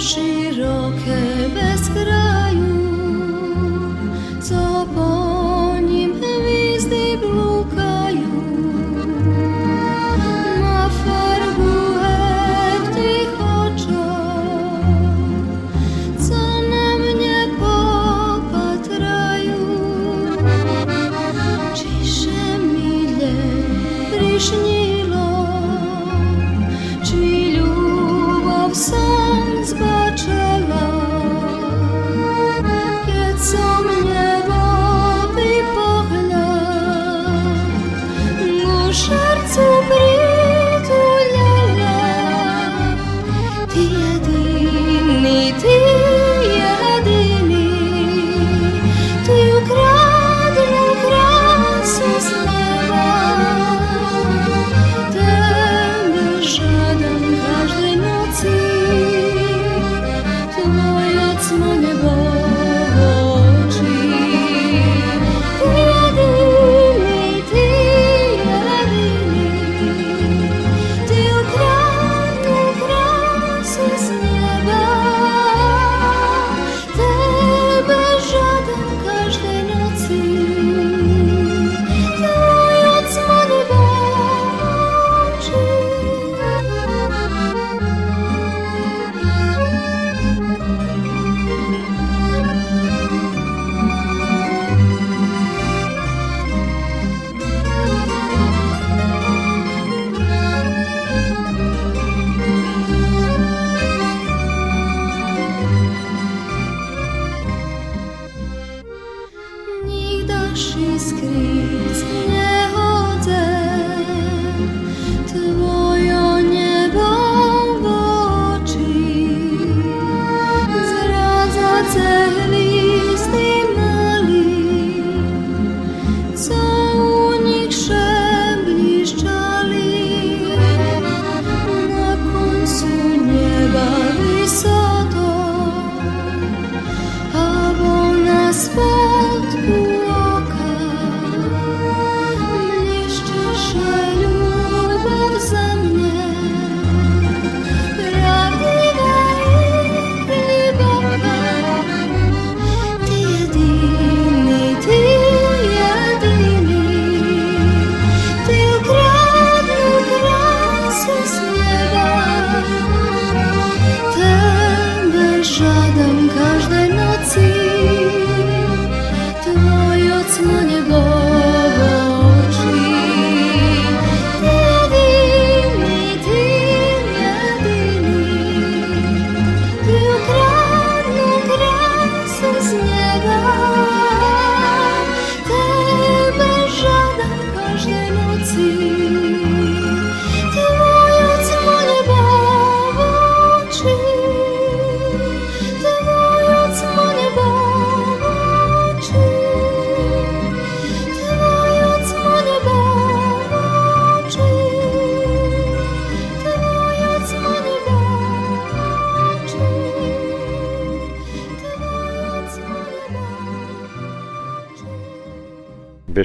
[0.03, 0.42] she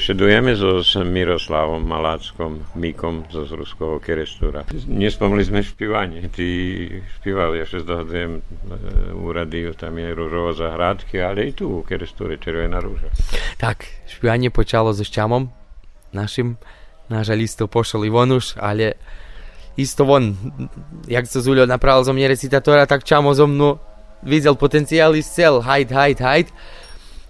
[0.09, 4.65] Besedujeme so s Miroslavom Maláckom, Míkom zo Zruského kerestúra.
[4.89, 6.33] Nespomli sme špívanie.
[6.33, 6.49] Ty
[7.21, 8.41] špíval, ja sa zdohadujem,
[9.21, 13.13] u rádiu tam je rúžová zahrádky, ale i tu u kerestúre Červená rúža.
[13.61, 15.53] Tak, špívanie počalo so Šťamom,
[16.17, 16.57] našim.
[17.13, 18.97] Náš listo pošol i von už, ale
[19.77, 20.33] isto von,
[21.05, 23.77] jak sa Zuľo napravil zo mne recitatora, tak Čamo zo mnou
[24.25, 26.49] videl potenciál i chcel, hajt, hajt,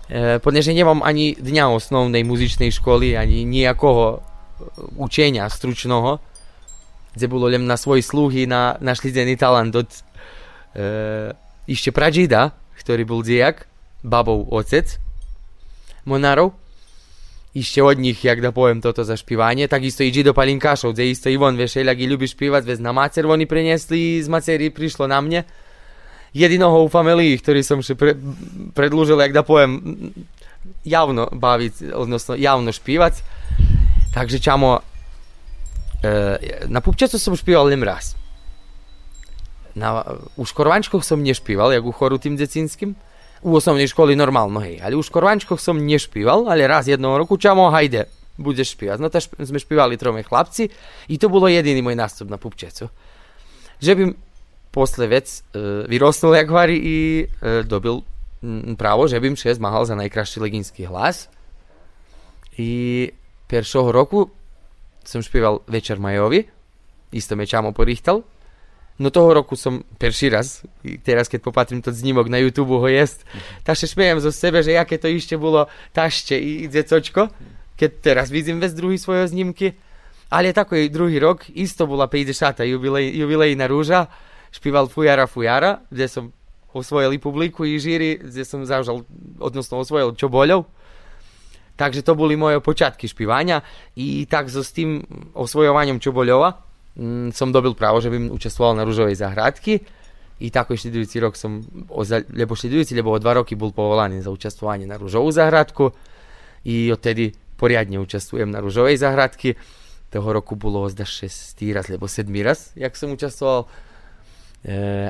[0.09, 0.17] hajt.
[0.17, 4.21] E, ponieważ nemám ani dňa osnovnej muzičnej školy, ani nejakého
[4.97, 6.19] učenia stručného,
[7.15, 9.89] kde bolo len na svoj sluhy na, našli talent od
[10.75, 11.35] e,
[11.69, 13.69] ešte pražida, ktorý bol dziejak,
[14.03, 14.99] babou ocec,
[16.09, 16.55] monárov.
[17.59, 21.27] Ešte od nich, jak da poviem toto za špívanie, takisto i do Palinkášov, kde isto
[21.27, 25.41] Ivon Vešeľak i ľubí špívať, vez na macer oni priniesli, z macery prišlo na mne
[26.33, 28.17] jediného u familii, ktorý som še pre,
[28.75, 29.81] predlúžil, jak da poviem,
[30.85, 33.21] javno baviť, odnosno javno špívať.
[34.13, 34.81] Takže čamo,
[36.03, 36.13] e,
[36.69, 38.17] na pupčacu som špíval len raz.
[39.79, 40.03] Na,
[40.35, 42.99] u škorvančkoch som nešpíval, jak u choru tým decínskym.
[43.39, 44.83] U osnovnej školy normálno, hej.
[44.83, 48.99] Ale u škorvančkoch som nešpíval, ale raz jedného roku, čamo, hajde, budeš špívať.
[48.99, 50.67] No to sme špívali trome chlapci
[51.07, 52.91] i to bolo jediný môj nástup na pupčecu.
[53.79, 54.03] Že by
[54.71, 58.05] posle vec e, vyrostol jak hovorí i e, dobil
[58.79, 61.27] právo, že bym še zmahal za najkrajší legínský hlas.
[62.59, 63.11] I
[63.51, 64.31] peršoho roku
[65.03, 66.47] som špieval Večer Majovi,
[67.15, 68.23] isto me čamo porichtal.
[68.99, 70.67] No toho roku som perší raz,
[71.07, 73.23] teraz keď popatrím to znímok na YouTube ho jest,
[73.63, 77.31] tak špievam zo sebe, že jaké to ešte bolo tašte i dzecočko,
[77.79, 79.79] keď teraz vidím vec druhý svoje znímky.
[80.29, 82.67] Ale takový druhý rok, isto bola 50.
[82.67, 84.11] jubilej, jubilejná rúža,
[84.51, 86.25] špíval Fujara Fujara, kde som
[86.73, 89.09] osvojil publiku i žíry, kde som zažal,
[89.41, 90.69] odnosno osvojil Čoboľov.
[91.79, 93.63] Takže to boli moje počiatky špívania
[93.95, 94.99] i tak so s tým
[95.39, 96.59] osvojovaním Čoboľova
[96.99, 99.87] mm, som dobil právo, že bym účastvoval na rúžovej zahrádky
[100.43, 101.63] i tako štidujúci rok som,
[102.35, 105.95] lebo štidujúci, lebo o dva roky bol povolaný za účastovanie na rúžovú zahrádku
[106.67, 109.55] i odtedy poriadne účastujem na rúžovej zahrádky.
[110.09, 113.88] Toho roku bolo zda 6 raz, lebo 7 raz, jak som účastoval E,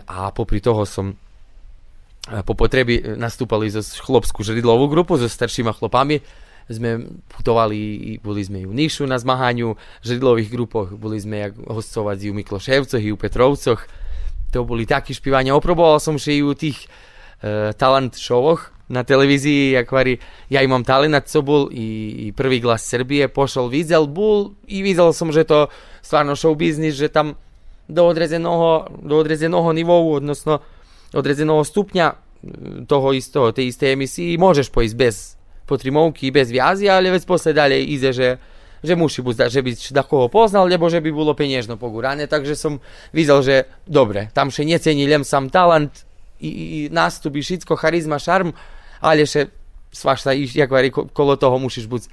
[0.04, 1.16] a popri toho som e,
[2.44, 6.20] po potrebi nastúpali zo chlopskú žridlovú grupu so staršíma chlopami.
[6.68, 7.00] Sme
[7.32, 12.36] putovali, boli sme u Níšu na zmahaniu v žridlových grupoch, boli sme jak hostovať u
[12.36, 13.88] Mikloševcoch i u Petrovcoch.
[14.52, 15.56] To boli takí špívania.
[15.56, 16.84] Oproboval som že i tých
[17.40, 20.16] e, talent showoch na televízii, jak vari,
[20.48, 25.12] ja imam talent, co bol, i, i prvý glas Srbije pošol, videl bol i videl
[25.12, 25.68] som, že to
[26.00, 27.36] stvarno show biznis, že tam
[27.88, 30.60] do odrezeného, do odrezeného nivou, odnosno
[31.16, 32.16] odrezeného stupňa e,
[32.84, 35.16] toho istého, tej istej emisii môžeš pojsť bez
[35.64, 38.28] potrimovky, bez viazy, ale vec posle dalej ide, že,
[38.80, 39.70] že musí buď, že by
[40.04, 42.80] koho poznal, lebo že by bolo peniežno pogurane, takže som
[43.12, 46.04] videl, že dobre, tam še necení len sam talent
[46.40, 48.56] i, i nástup, i všetko, charizma, šarm,
[49.04, 49.52] ale še
[49.92, 50.68] svaš sa, jak
[51.16, 52.08] kolo toho musíš buď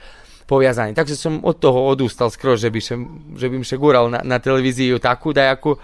[0.46, 0.94] poviazaní.
[0.94, 2.96] Takže som od toho odústal skoro, že by, še,
[3.36, 5.78] že by še gural na, na televíziu takú dajakú,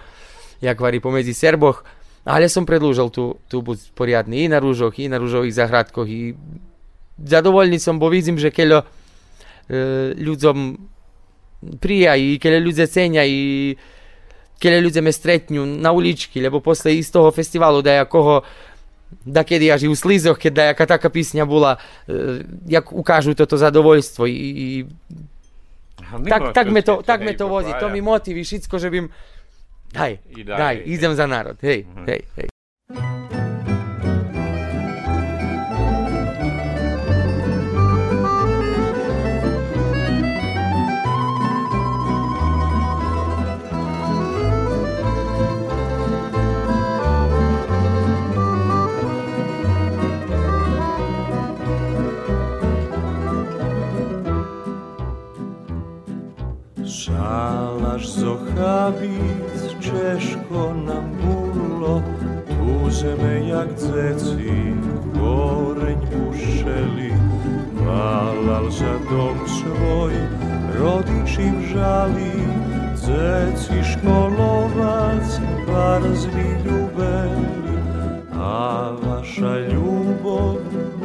[0.62, 1.82] jak varí pomedzi Serboch.
[2.22, 6.06] Ale som predlúžil tu, tu buď poriadny i na rúžoch, i na rúžových zahradkoch.
[6.06, 6.38] I
[7.18, 8.86] zadovoľný som, bo vidím, že keľo e,
[10.22, 10.58] ľuďom
[11.82, 13.74] prija i keľo ľudia cenia i
[14.62, 18.46] keľo ľudia me stretnú na uličky, lebo posle iz toho festivalu dajakoho
[19.26, 23.56] da kedy až i u slizoch, keď jaká taká písňa bola, e, jak ukážu toto
[23.58, 24.66] zadovoljstvo i, i
[26.28, 29.06] tak, tak, me to, tak me to vozi, to mi motivi všetko, že bym
[29.92, 32.06] daj, daj, idem za národ, hej, uh-huh.
[32.08, 32.51] hej,
[57.04, 62.02] Šalaš zohabit češko nam bulo,
[62.46, 64.74] tuzeme jak dzeci,
[65.14, 67.12] Goreň puszeli.
[67.84, 70.14] malal za dom svoj
[70.78, 72.32] Rodičim žali
[72.94, 77.76] żali, školovac Bar zvi ljubeli
[78.38, 80.56] A wasza ljubov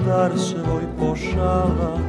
[0.05, 2.06] dar swój pošala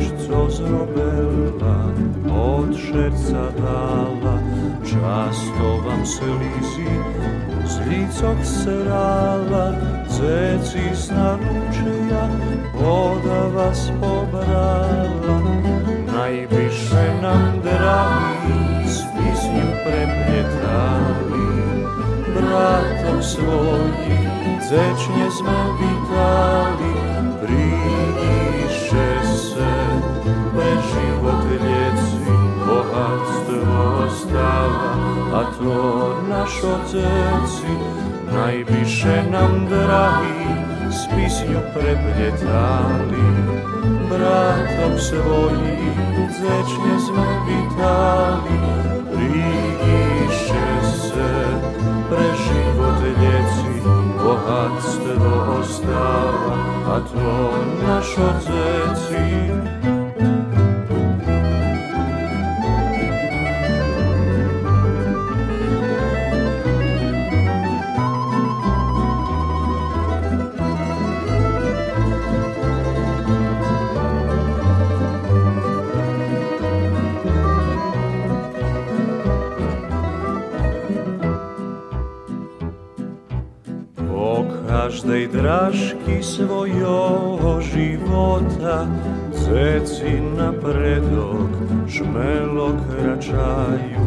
[0.00, 1.92] už co zrobela,
[2.32, 4.36] od srdca dala,
[4.80, 6.88] často vám slízy
[7.68, 9.76] z lícok serala,
[10.08, 12.22] ceci z naručia,
[12.72, 15.38] voda vas pobrala.
[16.08, 21.48] Najviše nam dragi s pisnjem prepletali,
[22.32, 24.30] bratom svojim
[24.70, 26.92] zecznie smo vitali,
[27.40, 29.89] pridiše se.
[31.20, 32.20] potleci
[32.66, 34.92] bohatstvo stava,
[35.34, 37.74] a to naš oceci
[38.34, 40.48] najviše nam dragi
[40.90, 43.26] s pisnju prepljetali.
[44.08, 48.58] Bratom svojim zečnje smo vitali,
[49.14, 51.30] prigiše se
[52.08, 53.82] preživot ljeci,
[54.22, 56.56] bohatstvo stava,
[56.86, 57.50] a to
[57.86, 59.79] naš oceci
[85.32, 88.86] draški svojo života,
[89.32, 91.50] zeci na predok
[91.88, 94.00] šmelo kračaju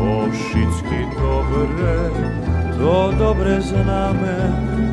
[0.00, 2.10] Ovšicki dobre,
[2.78, 4.38] to dobre zname,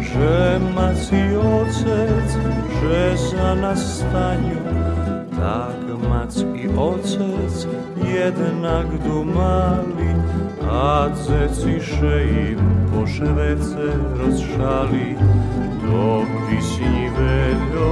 [0.01, 2.29] že maci ocec,
[2.81, 4.61] že za nastanju,
[5.43, 7.67] Tak mac i otec
[7.99, 10.15] jednak dumali
[10.63, 15.19] a ceciše im po ševece rozšali.
[15.83, 17.89] To písni veľo,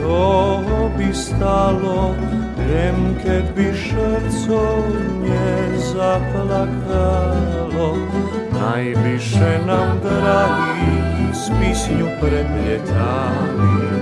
[0.00, 2.16] toho by stalo,
[2.56, 4.64] viem, keď by šerco
[5.28, 8.00] nezaplakalo.
[8.48, 10.96] Najvyššie nám drahý
[11.36, 13.92] s písňu preplietali,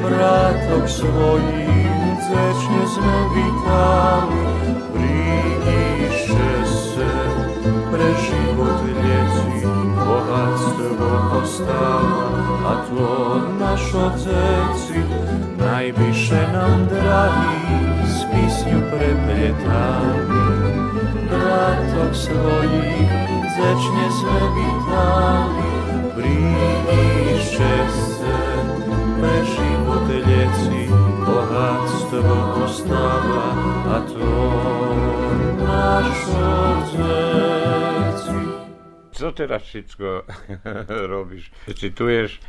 [0.00, 1.87] brátok svojím
[2.38, 4.46] zečne sme vítali,
[4.94, 7.10] prídiše se
[7.90, 9.66] pre život lieci,
[9.98, 11.10] bohatstvo
[11.42, 12.26] ostáva
[12.62, 13.10] a to
[13.58, 15.02] naš oteci
[15.58, 17.54] najvyššie nám drahý
[18.06, 20.42] s písňu preplietali.
[21.26, 23.10] Bratok svojich
[23.50, 25.70] zečne sme vítali,
[26.14, 28.38] prídiše se
[29.18, 29.67] pre život
[32.08, 33.44] bohatstvo ostáva
[33.84, 34.32] a to
[35.60, 36.18] náš
[36.88, 38.20] otec.
[39.12, 40.06] Co teraz všetko
[41.12, 41.52] robíš?
[41.76, 42.40] Cituješ,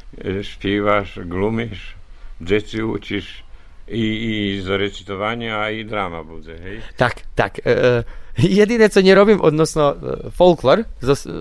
[0.41, 1.95] śpiewasz, glumisz,
[2.41, 3.43] dzieci učiš
[3.87, 6.79] i, i z recitovania a i drama bude, hej?
[6.95, 7.59] Tak, tak.
[7.65, 8.03] E,
[8.37, 9.95] jediné, co nerobím odnosno e,
[10.31, 10.85] folklor,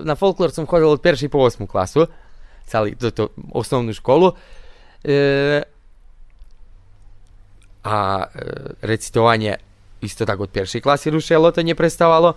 [0.03, 1.29] na folklor som chodil od 1.
[1.29, 1.67] po 8.
[1.67, 2.09] klasu,
[2.67, 4.33] celý toto osnovnú školu.
[5.05, 5.78] E,
[7.83, 8.27] a e,
[8.81, 9.57] recitovanie
[10.01, 10.79] isto tak od 1.
[10.79, 12.35] klasy rušilo, to neprestávalo.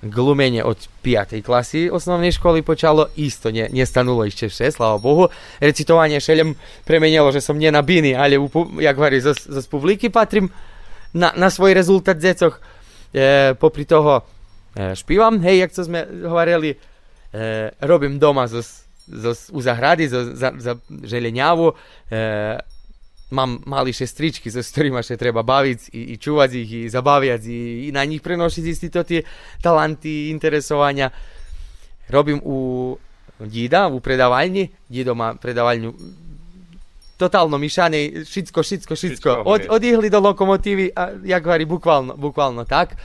[0.00, 1.44] Glumenie od 5.
[1.44, 5.28] klasy osnovnej školy počalo, isto ne, nestanulo ešte vše, slava Bohu.
[5.60, 6.56] Recitovanie šelem
[6.88, 8.40] premenilo, že som nie na biny, ale
[8.80, 10.48] jak hovorí, zo, zo publiky patrím
[11.12, 12.64] na, na svoj rezultat decoch.
[13.12, 14.24] E, popri toho
[14.72, 16.78] e, špívam, hej, jak to sme hovorili, e,
[17.84, 18.64] robím doma zo,
[19.04, 21.76] zo, u zahrady, zo, za, za želeniavu,
[22.08, 22.56] e,
[23.30, 27.42] mám malé šestričky, so s ktorými sa treba baviť i, i čúvať ich, i zabaviať,
[27.46, 29.22] i, i na nich prenošiť isté to tie
[29.62, 31.10] talenty, interesovania.
[32.10, 32.98] Robím u
[33.38, 34.74] dída, u predávaľni.
[34.90, 35.94] Dído má predávaľňu
[37.20, 39.30] totálno myšanej, všetko, všetko, všetko.
[39.44, 42.96] Od, od ihly do lokomotívy, a jak hovorí, bukvalno, bukvalno tak.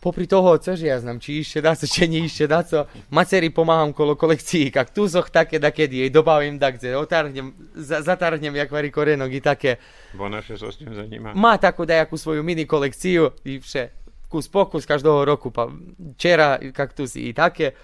[0.00, 2.88] Popri toho, cože ja znam, či ešte dá co, či nie ešte dá co.
[3.12, 8.56] Maceri pomáham kolo kolekcií kaktusoch, také da kedy jej dobavím da kde, otarhnem, za, zatarhnem
[8.56, 9.76] jak varí korenok i také.
[10.16, 11.36] Bo naše sa s tým zaníma.
[11.36, 13.92] Má takú dajakú svoju mini kolekciu i vše.
[14.32, 15.68] Kus pokus každého roku, pa
[16.16, 17.76] čera kaktusy i také.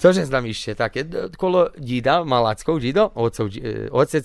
[0.00, 1.04] Cože znam ešte také,
[1.36, 4.24] kolo dída, malackov dído, otcov, e, otec,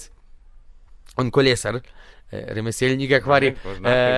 [1.17, 1.81] on kolesar,
[2.31, 3.55] remeselník, jak hovorí.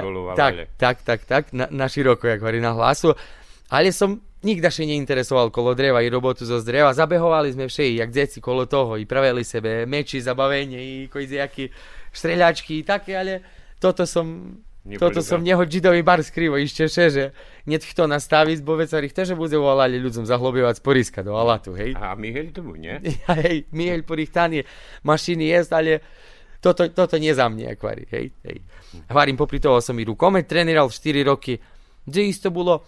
[0.01, 3.15] golu, ale- tak, tak, tak, tak, na, na široko, jak hovorí, na hlasu.
[3.71, 6.91] Ale som nikdaše neinteresoval kolo dreva i robotu zo dreva.
[6.93, 11.69] Zabehovali sme všej, jak deci kolo toho i pravili sebe meči, zabavenie i jaký
[12.11, 13.33] štreľačky i také, ale
[13.79, 17.23] toto som toto som neho džidový bar skrivo ešte še, že
[17.69, 21.77] net kto nastaviť, bo vecari chce, že bude volali ľuďom zahlobievať z poriska do alatu,
[21.77, 21.93] hej.
[21.93, 22.97] A Mihel tomu, nie?
[23.45, 24.65] hej, Mihail Porichtanie,
[25.05, 26.01] mašiny jest, ale
[26.61, 28.57] toto, toto nie za mne, ako varí, hej, hej.
[29.09, 31.57] Varím, popri toho som i rukomet treniral 4 roky,
[32.05, 32.85] kde isto bolo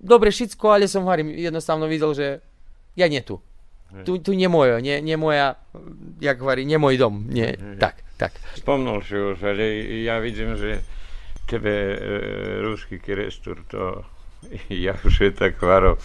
[0.00, 2.26] dobre všetko, ale som varím, jednostavno videl, že
[2.96, 3.38] ja nie tu.
[4.02, 5.54] Tu, tu nie moje, nie, nie moja,
[6.18, 8.34] jak varí, nie môj dom, nie, tak, tak.
[8.58, 9.64] Spomnul si už, ale
[10.02, 10.82] ja vidím, že
[11.46, 11.96] tebe e,
[12.66, 14.02] ruský kirestur to
[14.86, 15.96] ja už je tak varo,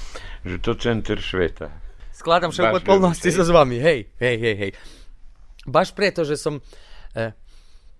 [0.46, 1.70] že to center sveta.
[2.14, 4.72] skladam še Baš potpunosti sa s vami, hej, hej, hej, hej.
[5.68, 6.58] Baš preto, že som
[7.14, 7.32] e,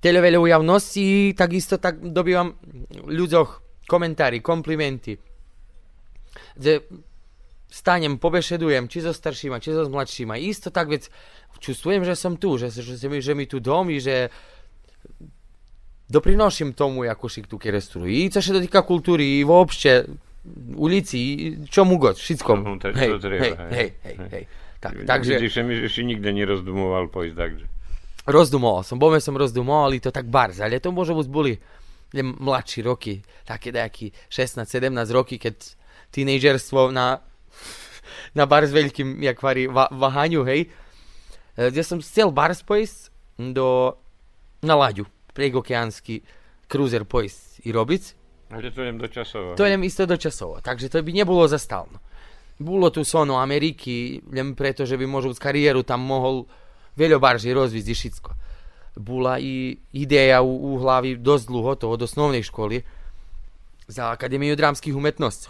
[0.02, 2.58] televeľa u javnosti, takisto tak dobývam
[3.06, 3.50] v ľuďoch
[3.86, 5.14] komentári, komplimenti.
[6.58, 6.82] Že
[7.72, 10.36] stanem, pobešedujem, či so staršíma, či so mladšíma.
[10.42, 11.08] Isto tak, vec
[11.62, 14.34] čustujem, že som tu, že, že, že, mi, že mi tu dom i že
[16.12, 18.04] doprinošim tomu jakoši tu kerestrу.
[18.06, 20.06] I co się dotyka kultury i uopšte
[20.76, 22.82] ulici, i čomu god, všetkom.
[22.96, 23.56] Hej, to hej, hej.
[23.72, 24.44] hej, hej, hej.
[24.82, 25.06] Tak, Takže...
[25.06, 27.66] takže Vidíš, mi že si nikde nerozdumoval pojsť, takže.
[28.26, 31.62] rozdumoval som, bome som rozdumoval, to tak barz, ale to možno boli
[32.18, 35.56] mladší roky, také nejaký 16-17 roky, keď
[36.12, 37.22] tínejžerstvo na,
[38.34, 40.68] na bar s veľkým, jak varí, va, vahaniu, hej,
[41.58, 43.12] E, kde som chcel bar pojsť
[43.52, 44.00] do,
[44.64, 46.24] na laďu, pregokeánsky
[46.72, 48.04] cruiser pojsť i robiť,
[48.52, 49.08] Ale to idem do
[49.56, 52.04] to idem isto dočasovo, takže to by nebolo zastálno.
[52.62, 56.46] Bolo tu sono Ameriky, len preto, že by možno z kariéru tam mohol
[56.96, 58.30] veľa barži rozvíť i všetko.
[59.02, 62.84] Bola i ideja u, u hlavy dosť dlho, to od osnovnej školy,
[63.90, 65.50] za Akadémiu drámskych umetností.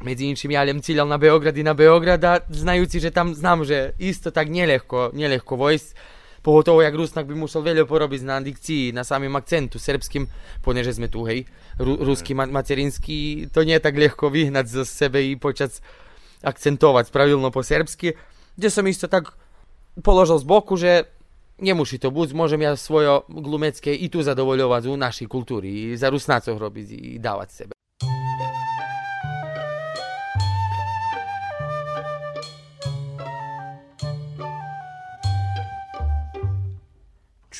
[0.00, 3.68] Medzi inčím ja len cíľal na Beograd i na Beograd a znajúci, že tam znam,
[3.68, 5.92] že isto tak nelehko, nelehko vojsť,
[6.40, 10.24] pogotovo jak Rusnak by musel veľa porobiť na dikcii, na samým akcentu srbským,
[10.64, 11.44] poneže sme tu, hej,
[11.80, 15.80] Ru, ruský ma- materinský, to nie je tak ľahko vyhnať zo sebe i počať
[16.40, 18.16] akcentovať pravilno po srbsky,
[18.56, 19.36] kde som isto tak
[20.00, 21.08] položil z boku, že
[21.60, 26.08] nemusí to buď, môžem ja svoje glumecké i tu zadovoľovať u našej kultúry, i za
[26.08, 27.79] Rusnácov robiť i dávať sebe.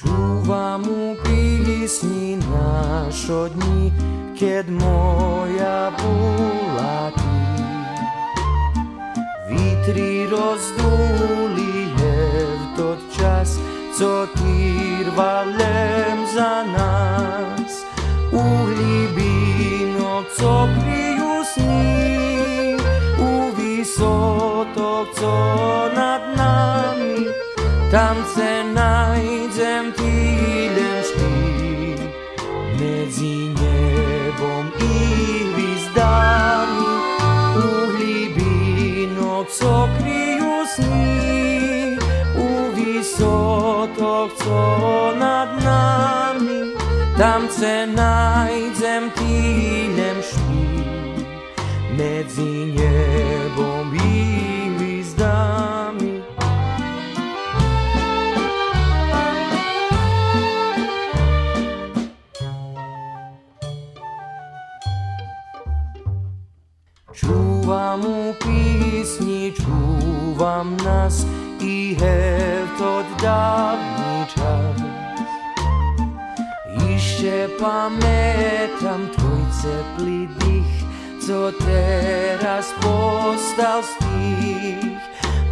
[0.00, 3.92] Čúvam u písni našo dní,
[4.32, 7.36] keď moja bola ty.
[9.52, 13.60] Vítry rozdúli je v tot čas,
[13.92, 17.84] co týrvalem za nás.
[18.32, 22.80] U hlibinok, co kryjú sní,
[23.20, 25.34] u vysotok, co
[25.92, 27.28] nad nami,
[27.92, 28.39] tam se
[47.60, 50.64] se najdem týden šty
[51.92, 56.24] medzi nebom i hvizdami
[67.12, 71.28] Čúvam u písni, čúvam nás
[71.60, 71.92] i
[72.80, 73.89] to dávny čas.
[77.40, 80.76] Ište pamätam tvoj teplý dých,
[81.24, 85.00] co teraz postal z tých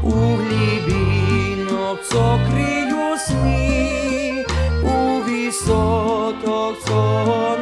[0.04, 4.44] uhlíbinok, co kryjú sny,
[4.84, 7.00] u vysotok, co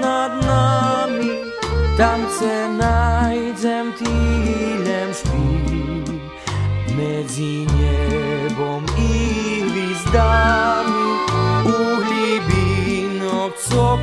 [0.03, 1.47] nad nami,
[1.95, 5.55] tam se najdem týlem špí.
[6.99, 9.15] Medzi nebom i
[9.71, 10.76] hvizdami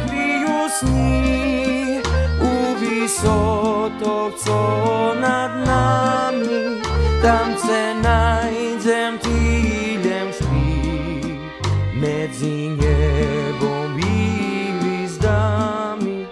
[0.05, 2.01] kryjú sny
[2.38, 4.57] u vysotok, co
[5.17, 6.84] nad nami
[7.21, 10.76] tam se najdem týlem špí
[11.95, 14.19] medzi nebom i
[14.78, 16.28] hvizdami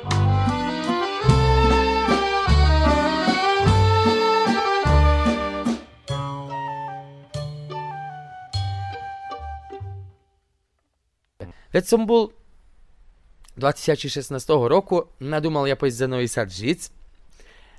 [11.72, 12.41] Veď som bol
[13.58, 14.32] 2016
[14.70, 16.80] roku, nadúmal ja pojsť za Nový Sad žiť.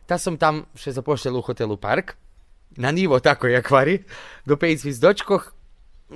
[0.04, 2.18] Ta som tam še zapošljal u hotelu Park,
[2.76, 4.04] na nivo tako jak vari,
[4.44, 5.52] do 5 zvizdočkoch,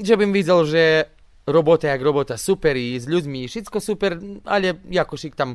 [0.01, 1.09] že bym videl, že
[1.47, 5.55] robota jak robota super i s ľuďmi i všetko super, ale jako šik tam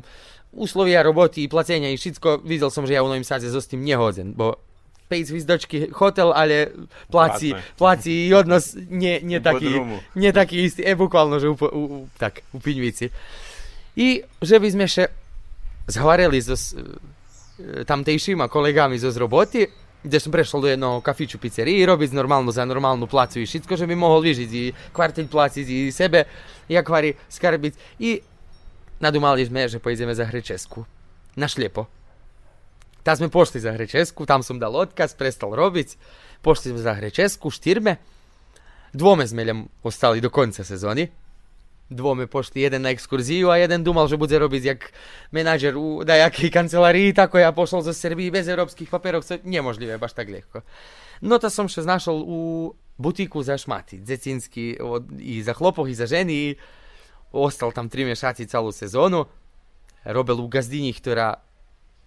[0.52, 3.68] uslovia roboty i placenia i všetko, videl som, že ja u Novým Sadze so s
[3.68, 4.56] tým nehodzen, bo
[5.12, 6.72] 5 zvizdočky hotel, ale
[7.12, 7.76] placi, Platné.
[7.76, 10.00] placi i odnos nie, nie drumu.
[10.16, 13.12] nie taký istý, e, bukvalno, že u, u, u, tak, u Piňvici.
[13.96, 15.06] I żeby izmeše
[15.86, 19.66] zavareli z s, e, tamtejšima kolegami iz Ozroboti,
[20.04, 23.76] gdje som prešiel do jednoho kafiću pizzerii i robiti normalno za normalnu placu i šitko,
[23.76, 26.24] že bi mohol vyžiť i kvartiť placiť i sebe,
[26.68, 27.74] i kvari skarbiť.
[27.98, 28.20] i
[29.00, 30.84] nadumali sme, že pojdeme za Hrečesku.
[31.36, 31.86] Na šliepo.
[33.02, 35.98] Ta sme pošli za Hrečesku, tam som dal odkaz, prestal robiť.
[36.42, 37.96] pošli smo za Hrečesku, štirme,
[38.92, 41.10] dvome zmeljem ostali do konca sezóny.
[41.92, 44.90] Dvome pošli jeden na exkurziju, a jeden dumal, že bude robiť jak
[45.30, 50.16] menadžer u dajakej kancelariji, tako ja pošol zo Srbiji bez európskych papierov, co nemožlivé, baš
[50.16, 50.64] tak ľahko.
[51.22, 52.40] No to som še znašol u
[52.98, 56.56] butiku za šmati, dzecinski, od, i za chlopov, i za ženi,
[57.32, 59.28] ostal tam tri mešaci celú sezónu.
[60.02, 61.38] Robil u gazdini, ktorá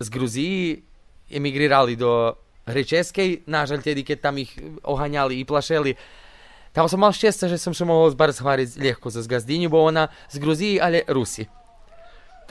[0.04, 0.84] z Gruziji
[1.32, 5.94] emigrirali do Hrečeskej, nážaľ tedy, keď tam ich ohaňali i plašeli,
[6.76, 10.44] tam som mal šťastie, že som mohol bar zhváriť ľahko zo gazdinju, bo ona z
[10.44, 11.48] Gruziji, ale Rusi.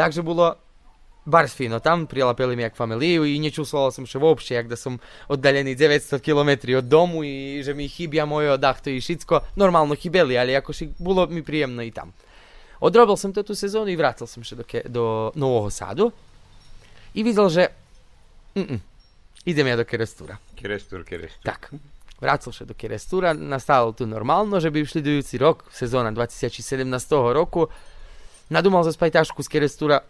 [0.01, 0.57] Takže bolo
[1.25, 4.99] bar fino tam, prilapili mi jak familiju i nečusoval som še uopšte, jak da som
[5.29, 9.41] oddaljený 900 km od domu i že mi chybia moje odachto i šicko.
[9.57, 12.13] Normalno chybeli, ali ako ši, bolo mi prijemno i tam.
[12.81, 15.05] Odrobil som to tú sezónu i vrátil som še do, do
[15.35, 16.13] Nového Sadu
[17.15, 17.69] i videl, že
[18.55, 18.81] mm -mm,
[19.45, 20.37] idem ja do Kerestúra.
[20.57, 21.45] Kerestur, kerestur.
[21.45, 21.73] Tak,
[22.21, 26.87] vrátil sa do Kerestúra, nastalo tu normálno, že by šlidujúci rok, sezóna 2017
[27.35, 27.69] roku,
[28.51, 30.03] nadúmal zo spajtašku z Kerestúra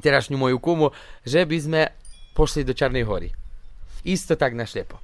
[0.00, 0.92] terašnju moju kumu,
[1.24, 1.80] že by sme
[2.36, 3.32] pošli do Čarnej hory.
[4.04, 5.00] Isto tak na šlepo.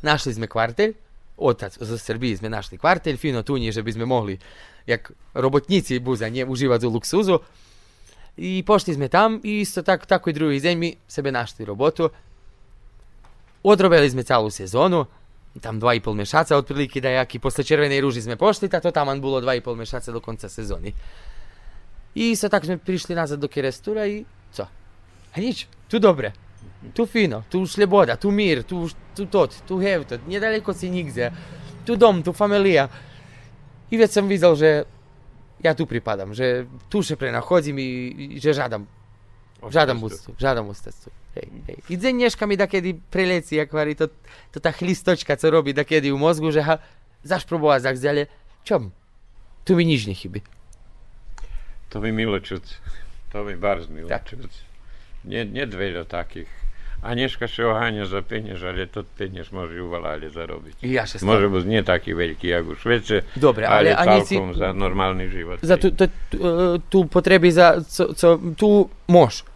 [0.00, 0.96] Našli sme kvartelj,
[1.36, 4.40] otac zo Srbiji sme našli kvartelj, fino tunje, že by sme mohli,
[4.88, 7.36] jak robotnici buza, nje uživati u luksuzu.
[8.40, 12.08] I pošli sme tam i isto tak, tako i drugi mi sebe našli robotu.
[13.60, 15.04] Odrobili sme celú sezonu,
[15.58, 19.20] tam 2,5 mešaca otprilike da jak i posle Červenej ruži sme pošli, ta to taman
[19.20, 20.94] bilo 2,5 mešaca do konca sezoni.
[22.14, 24.66] I isto tak sme prišli nazad do Kerestura i co?
[25.34, 26.32] A nič, tu dobre.
[26.94, 31.30] Tu fino, tu sloboda, tu mir, tu, tu tot, tu hevto, nedaleko si nigde.
[31.84, 32.88] Tu dom, tu familija.
[33.90, 34.84] I već sam videl, že
[35.62, 37.90] ja tu pripadam, že tu še prenahodzim i,
[38.36, 38.86] i že žadam.
[39.60, 41.36] Žadam ustať, žadam ustať tu.
[41.36, 41.76] Hej, hej.
[41.88, 44.08] I dzenješka mi da kedy preleci, jak vari to,
[44.50, 46.78] to ta hlistočka, co robi da kedy u mozgu, že ha,
[47.22, 48.26] zaš probova zak zďalje,
[48.62, 48.90] čom?
[49.62, 50.40] Tu mi nič nechybi.
[51.88, 52.64] To by milo čuť.
[53.30, 54.26] To by barz milo Tak.
[54.26, 54.50] čuť.
[55.22, 56.48] Nie, nie veľa takých.
[57.00, 60.84] Anieška sa oháňa za peniaž, ale to peniaž môže uvalá zarobiť.
[60.84, 64.20] I ja še Môže byť nie taký veľký, jak u Švece, Dobre, ale, ale ani
[64.20, 65.64] si- celkom za normálny život.
[65.64, 68.68] za tu, tu, tu, e, tu potrebi za, co, co, tu
[69.08, 69.48] mož.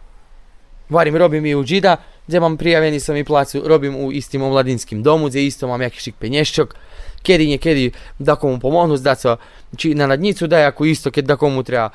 [0.91, 5.03] Varim, robim i u Džida, gdje mam prijavljeni sam i placu, robim u istim omladinskim
[5.03, 6.75] domu, gdje isto mam jaki šik penješčok,
[7.23, 9.37] kedi nje kedi da komu pomognu, da co,
[9.77, 11.91] či na nadnicu da ako isto, kad da komu treba,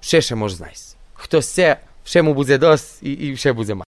[0.00, 0.96] šeše može znajs.
[1.14, 3.84] Hto se, vše mu bude dost i, i vše bude ma.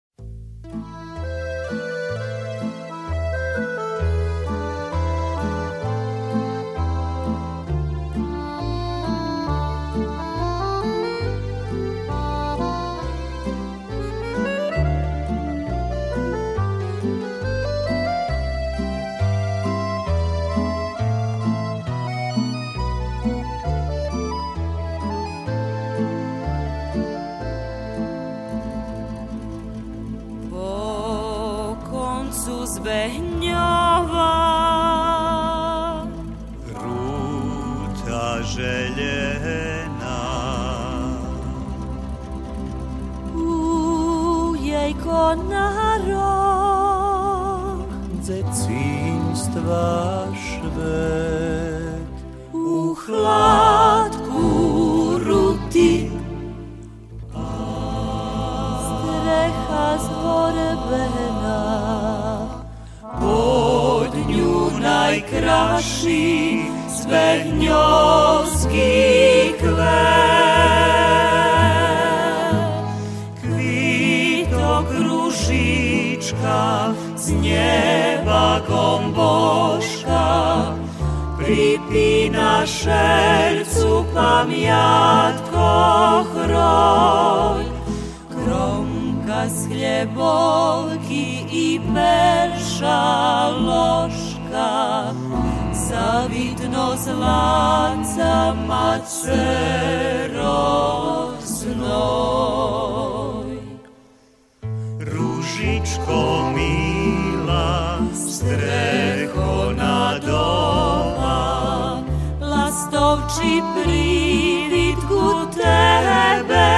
[106.10, 112.01] Ružičko mila streho na doma
[112.41, 116.70] lastovči privitku tebe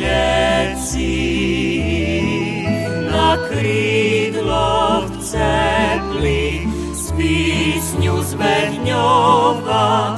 [0.00, 1.12] ljeci
[3.10, 10.16] na kridlo cepli s pisnju zbehnjova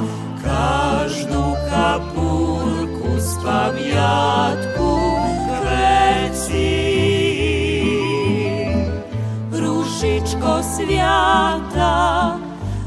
[10.75, 12.35] svята,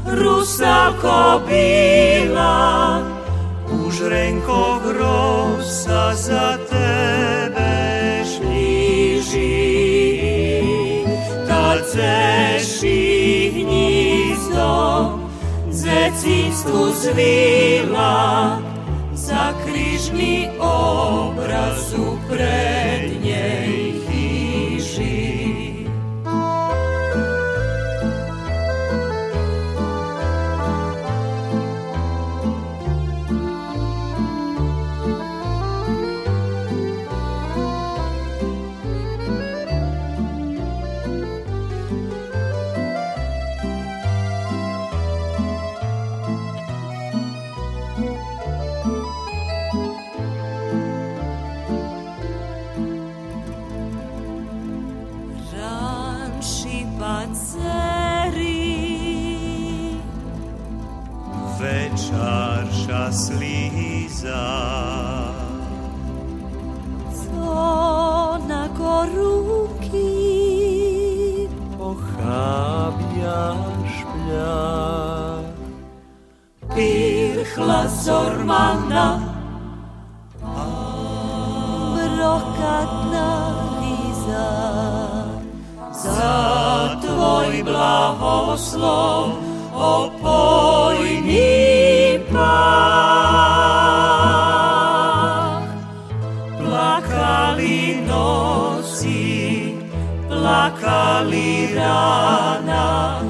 [0.05, 3.01] rusa kobila,
[3.85, 7.73] už renko grosa za tebe
[8.29, 9.65] šliži.
[11.49, 13.01] Taceši
[13.57, 14.77] gnizdo,
[15.73, 18.61] dzecistu zvila,
[19.13, 22.88] za križni obrazu prej.
[78.09, 79.21] Zormana,
[81.93, 83.29] brokatna
[83.77, 84.49] riza.
[85.93, 86.39] Za
[87.05, 89.37] tvoj blahoslov
[89.77, 91.53] opojný
[92.33, 92.49] pach.
[96.57, 99.77] Plakali noci,
[100.25, 103.21] plakali rána,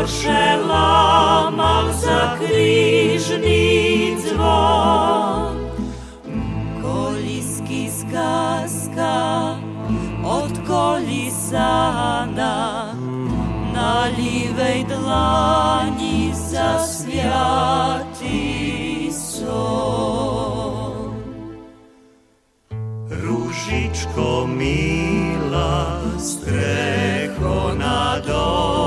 [0.00, 5.60] Lámal za krížný zvon.
[6.80, 9.60] Kolisky skazka
[10.24, 12.56] od kolisana
[13.76, 18.48] na ľivej dlani za sviatý
[19.12, 21.12] son.
[23.12, 28.79] Ružičko milá, strecho nadova,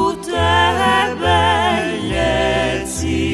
[0.00, 1.44] prívid ku tebe
[2.08, 3.28] leci.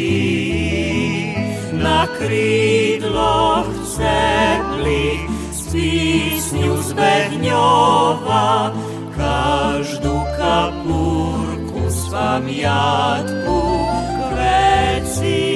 [1.78, 8.74] Na krídloch ceplých s písňu zbehňova
[9.14, 13.60] každú kapúrku z pamiatku
[14.02, 15.46] k veci.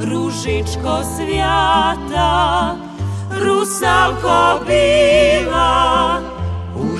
[0.00, 2.32] Ružičko sviata,
[3.36, 4.64] rusalko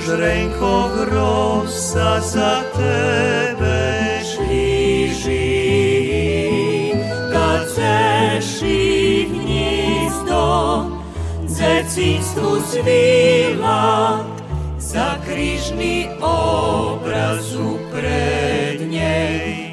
[0.07, 5.51] bila, už renko grosa za tebe šliži,
[7.31, 10.85] kad zeši gnizdo,
[11.47, 14.19] zecistu svila,
[14.79, 19.66] za križni obrazu pred njej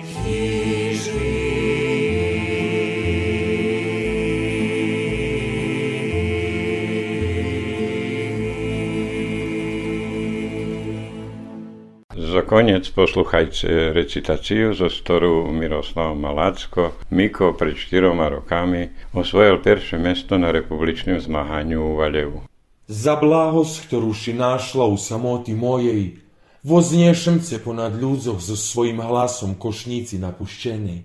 [12.55, 16.95] Za koniec posluchajte recitáciu zo storu Miroslava Malacko.
[17.11, 22.47] Miko pred štyroma rokami osvojil prvé mesto na republičnom zmahanju u Valjevu.
[22.87, 26.23] Za blagost, ktorú si našla u samoti mojej,
[26.63, 31.03] voznešem se ponad ľudzoch so svojim hlasom košnici napuščenej.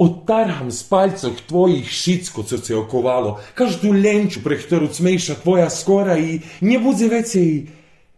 [0.00, 6.16] Otarham z palcoch tvojich šicko, co se okovalo, každú lenču, pre ktorú cmejša tvoja skora
[6.16, 7.68] i nie bude vecej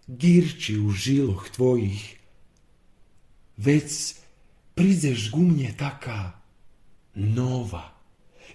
[0.06, 2.19] girči u žiloch tvojich.
[3.64, 4.14] Već
[4.74, 6.32] prizeš gumnje taka
[7.14, 7.92] nova.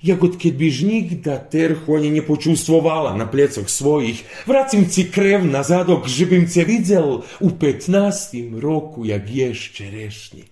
[0.02, 6.48] Jak kad biš nikda terhonje ne počustvovala na plecach svojih, vracimci krev na zadok, žebim
[6.48, 10.44] se vidjel u petnastim roku jak ješ čerešnji.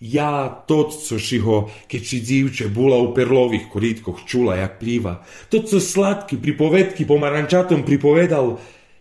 [0.00, 6.36] Ja tot co šiho, keči dzivče bula u perlovih koritkoh čula jak pliva, totco slatki
[6.36, 8.56] pripovetki pomarančatom pripovedal,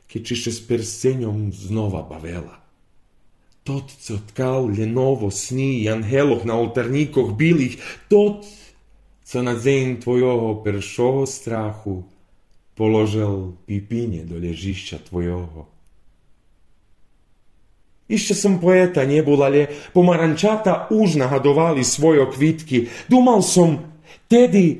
[0.08, 2.63] keči še s persenjom znova bavela.
[3.64, 7.78] Тот, co tkał lenowo sny i angelów na oltarnikach білих,
[8.10, 8.46] тот,
[9.24, 12.04] co на день твого першого страху
[12.76, 15.68] положив піпіні до лежища твого.
[18.08, 22.88] Іще сам поета не був, але помаранчата уж нагадували свої квітки.
[23.10, 23.80] Думав сам,
[24.28, 24.78] теді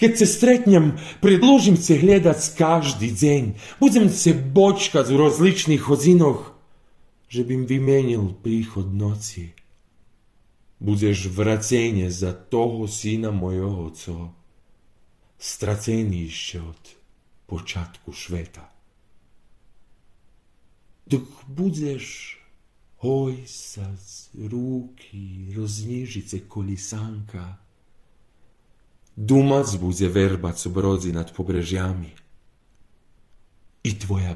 [0.00, 3.54] Kad se sretnjem, predložim se gledat s každi dzenj.
[3.80, 5.88] Budem se bočkat v različnih
[7.34, 9.50] že bym vymenil príchod noci.
[10.78, 14.14] Budeš vracenie za toho syna mojho, co
[15.34, 16.82] stracený ešte od
[17.50, 18.74] počátku šveta.
[21.04, 22.36] dok budeš
[23.04, 27.60] hojsac, ruki, rozniežice kolisanka,
[29.12, 32.12] dumac bude verbac brodzi nad pobrežjami.
[33.84, 34.32] I tvoja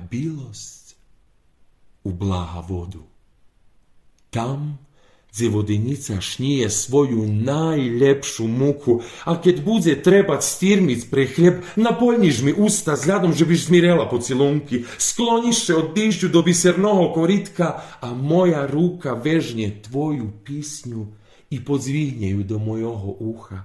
[5.32, 12.52] gdje vodenica šnije svoju najlepšu muku, a keď bude trebat stirmic pre hljeb, napolniš mi
[12.52, 18.14] usta zljadom, že biš zmirela po cilunki, skloniš se od dižđu do bisernoho koritka, a
[18.14, 19.14] moja ruka
[21.64, 23.62] podzvihnje ju do mojoho uha.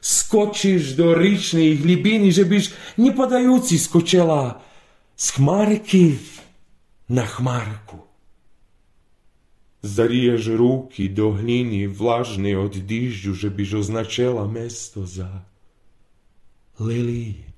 [0.00, 4.62] Skočiš do ričnih glibini, že biš nie podajuci skočela
[5.16, 6.16] s hmarki
[7.10, 7.98] na hmarku.
[9.82, 15.42] Zariješ ruki do hnini vlažne od dižđu, že biš označela mesto za
[16.78, 17.50] lilije.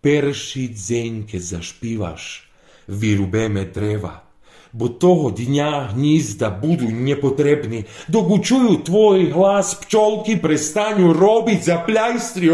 [0.00, 2.48] Perši dzenjke zašpivaš,
[2.86, 4.24] virubeme dreva,
[4.72, 7.84] bo toho dňa hnízda budú nepotrební.
[8.08, 12.48] Dok učujú tvoj hlas, pčolky prestanú robiť, za pľajstri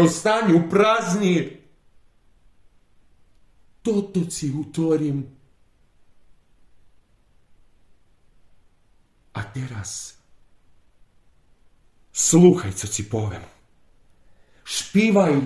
[3.87, 5.23] totoci utorim.
[9.33, 10.17] A teraz
[12.19, 13.41] Слухай цоціповим.
[14.63, 15.41] Шпівай,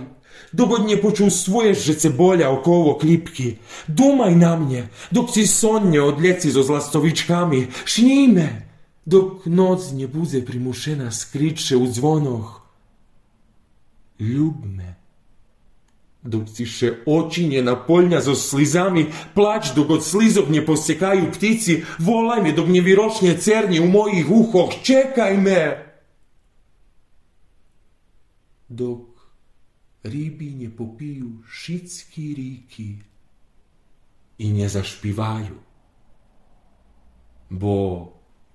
[0.54, 3.58] dogodnie počustvuješ, že se bolja oko ovo klipki.
[3.88, 7.68] Dumaj na mnje, dok si sonje odleci zo zlastovičkami.
[7.86, 8.72] Šni me,
[9.06, 12.62] dok noc nje buze primušena skriče u zvonoh.
[14.20, 15.01] Ljub me.
[16.24, 22.52] Дурціше очі не наполня зо слізами, плач док от слізов не посікаю птиці, волай ме
[22.52, 25.86] док невірошнє церні у моїх ухох, чекай ме.
[28.70, 29.12] Док
[30.04, 32.98] ribi ne popiju šitski riki
[34.38, 35.60] i ne zašpivaju.
[37.50, 37.78] Bo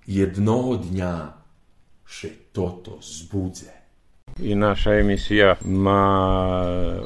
[0.05, 1.13] jedno dnja
[2.07, 3.76] še toto zbudze.
[4.37, 6.05] I naša emisija má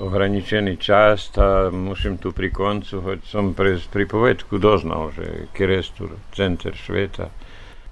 [0.04, 6.76] ohraničený čas a musím tu pri koncu, hoď som pre pripovedku doznal, že Kerestur, center
[6.76, 7.32] sveta,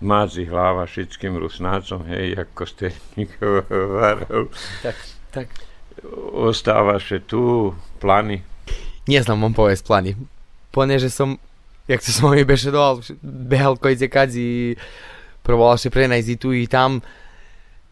[0.04, 2.92] mádzi hlava všetkým rusnácom, hej, ako ste
[3.40, 4.52] hovoril.
[4.84, 4.98] Tak,
[5.32, 5.48] tak.
[6.36, 7.72] Ostávaše tu
[8.04, 8.44] plány.
[9.08, 10.12] Nie znam vám povedať plány.
[10.76, 11.40] Poneže som,
[11.88, 14.76] jak to som mi bešedoval, behal kojde kadzi,
[15.48, 17.00] proboval še prenajsť tu i tam,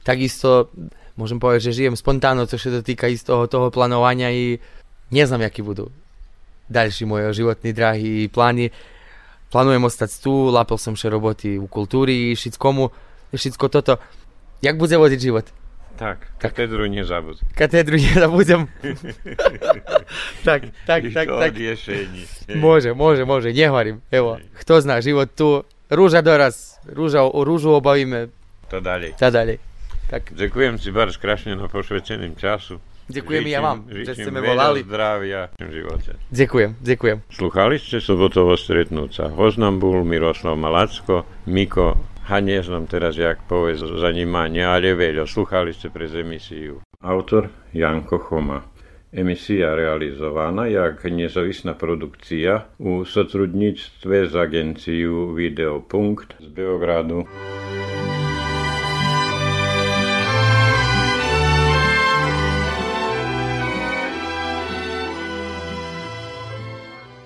[0.03, 0.71] takisto
[1.17, 4.61] môžem povedať, že žijem spontánno, co sa dotýka i z toho, plánovania i
[5.09, 5.89] neznám, aký budú
[6.67, 8.71] ďalší moje životní drahy i plány.
[9.47, 12.91] Plánujem ostať tu, lápil som še roboty u kultúry, všetkomu,
[13.31, 13.95] všetko toto.
[14.59, 15.47] Jak bude vodiť život?
[15.97, 17.41] Tak, katedru nezabud.
[17.57, 18.69] Katedru nezabudem.
[20.47, 21.51] tak, tak, I tak, to tak.
[21.57, 22.21] riešení.
[22.59, 24.03] Môže, môže, môže, nehovorím.
[24.13, 28.29] Evo, kto zná život tu, rúža doraz, rúža, o rúžu obavíme,
[28.69, 29.17] To ďalej.
[29.17, 29.57] tá ďalej.
[30.07, 32.79] Tak, Ďakujem si bardzo krásne na pošveceným času.
[33.11, 34.79] ďakujem i ja vám, že žičím ste me volali.
[34.83, 36.11] zdravia v živote.
[36.31, 37.17] Ďakujem, ďakujem.
[37.27, 39.27] Sluchali ste sobotovo stretnúca.
[39.31, 45.23] Hoznam bol Miroslav Malacko, Miko, a nie znam teraz, jak povie zanimanie, ale veľa.
[45.27, 46.83] Sluchali ste pre emisiu.
[46.99, 48.63] Autor Janko Choma.
[49.11, 57.23] Emisja realizowana jak niezawisna produkcja u sotrudnictwie z agencją Videopunkt z Beogradu.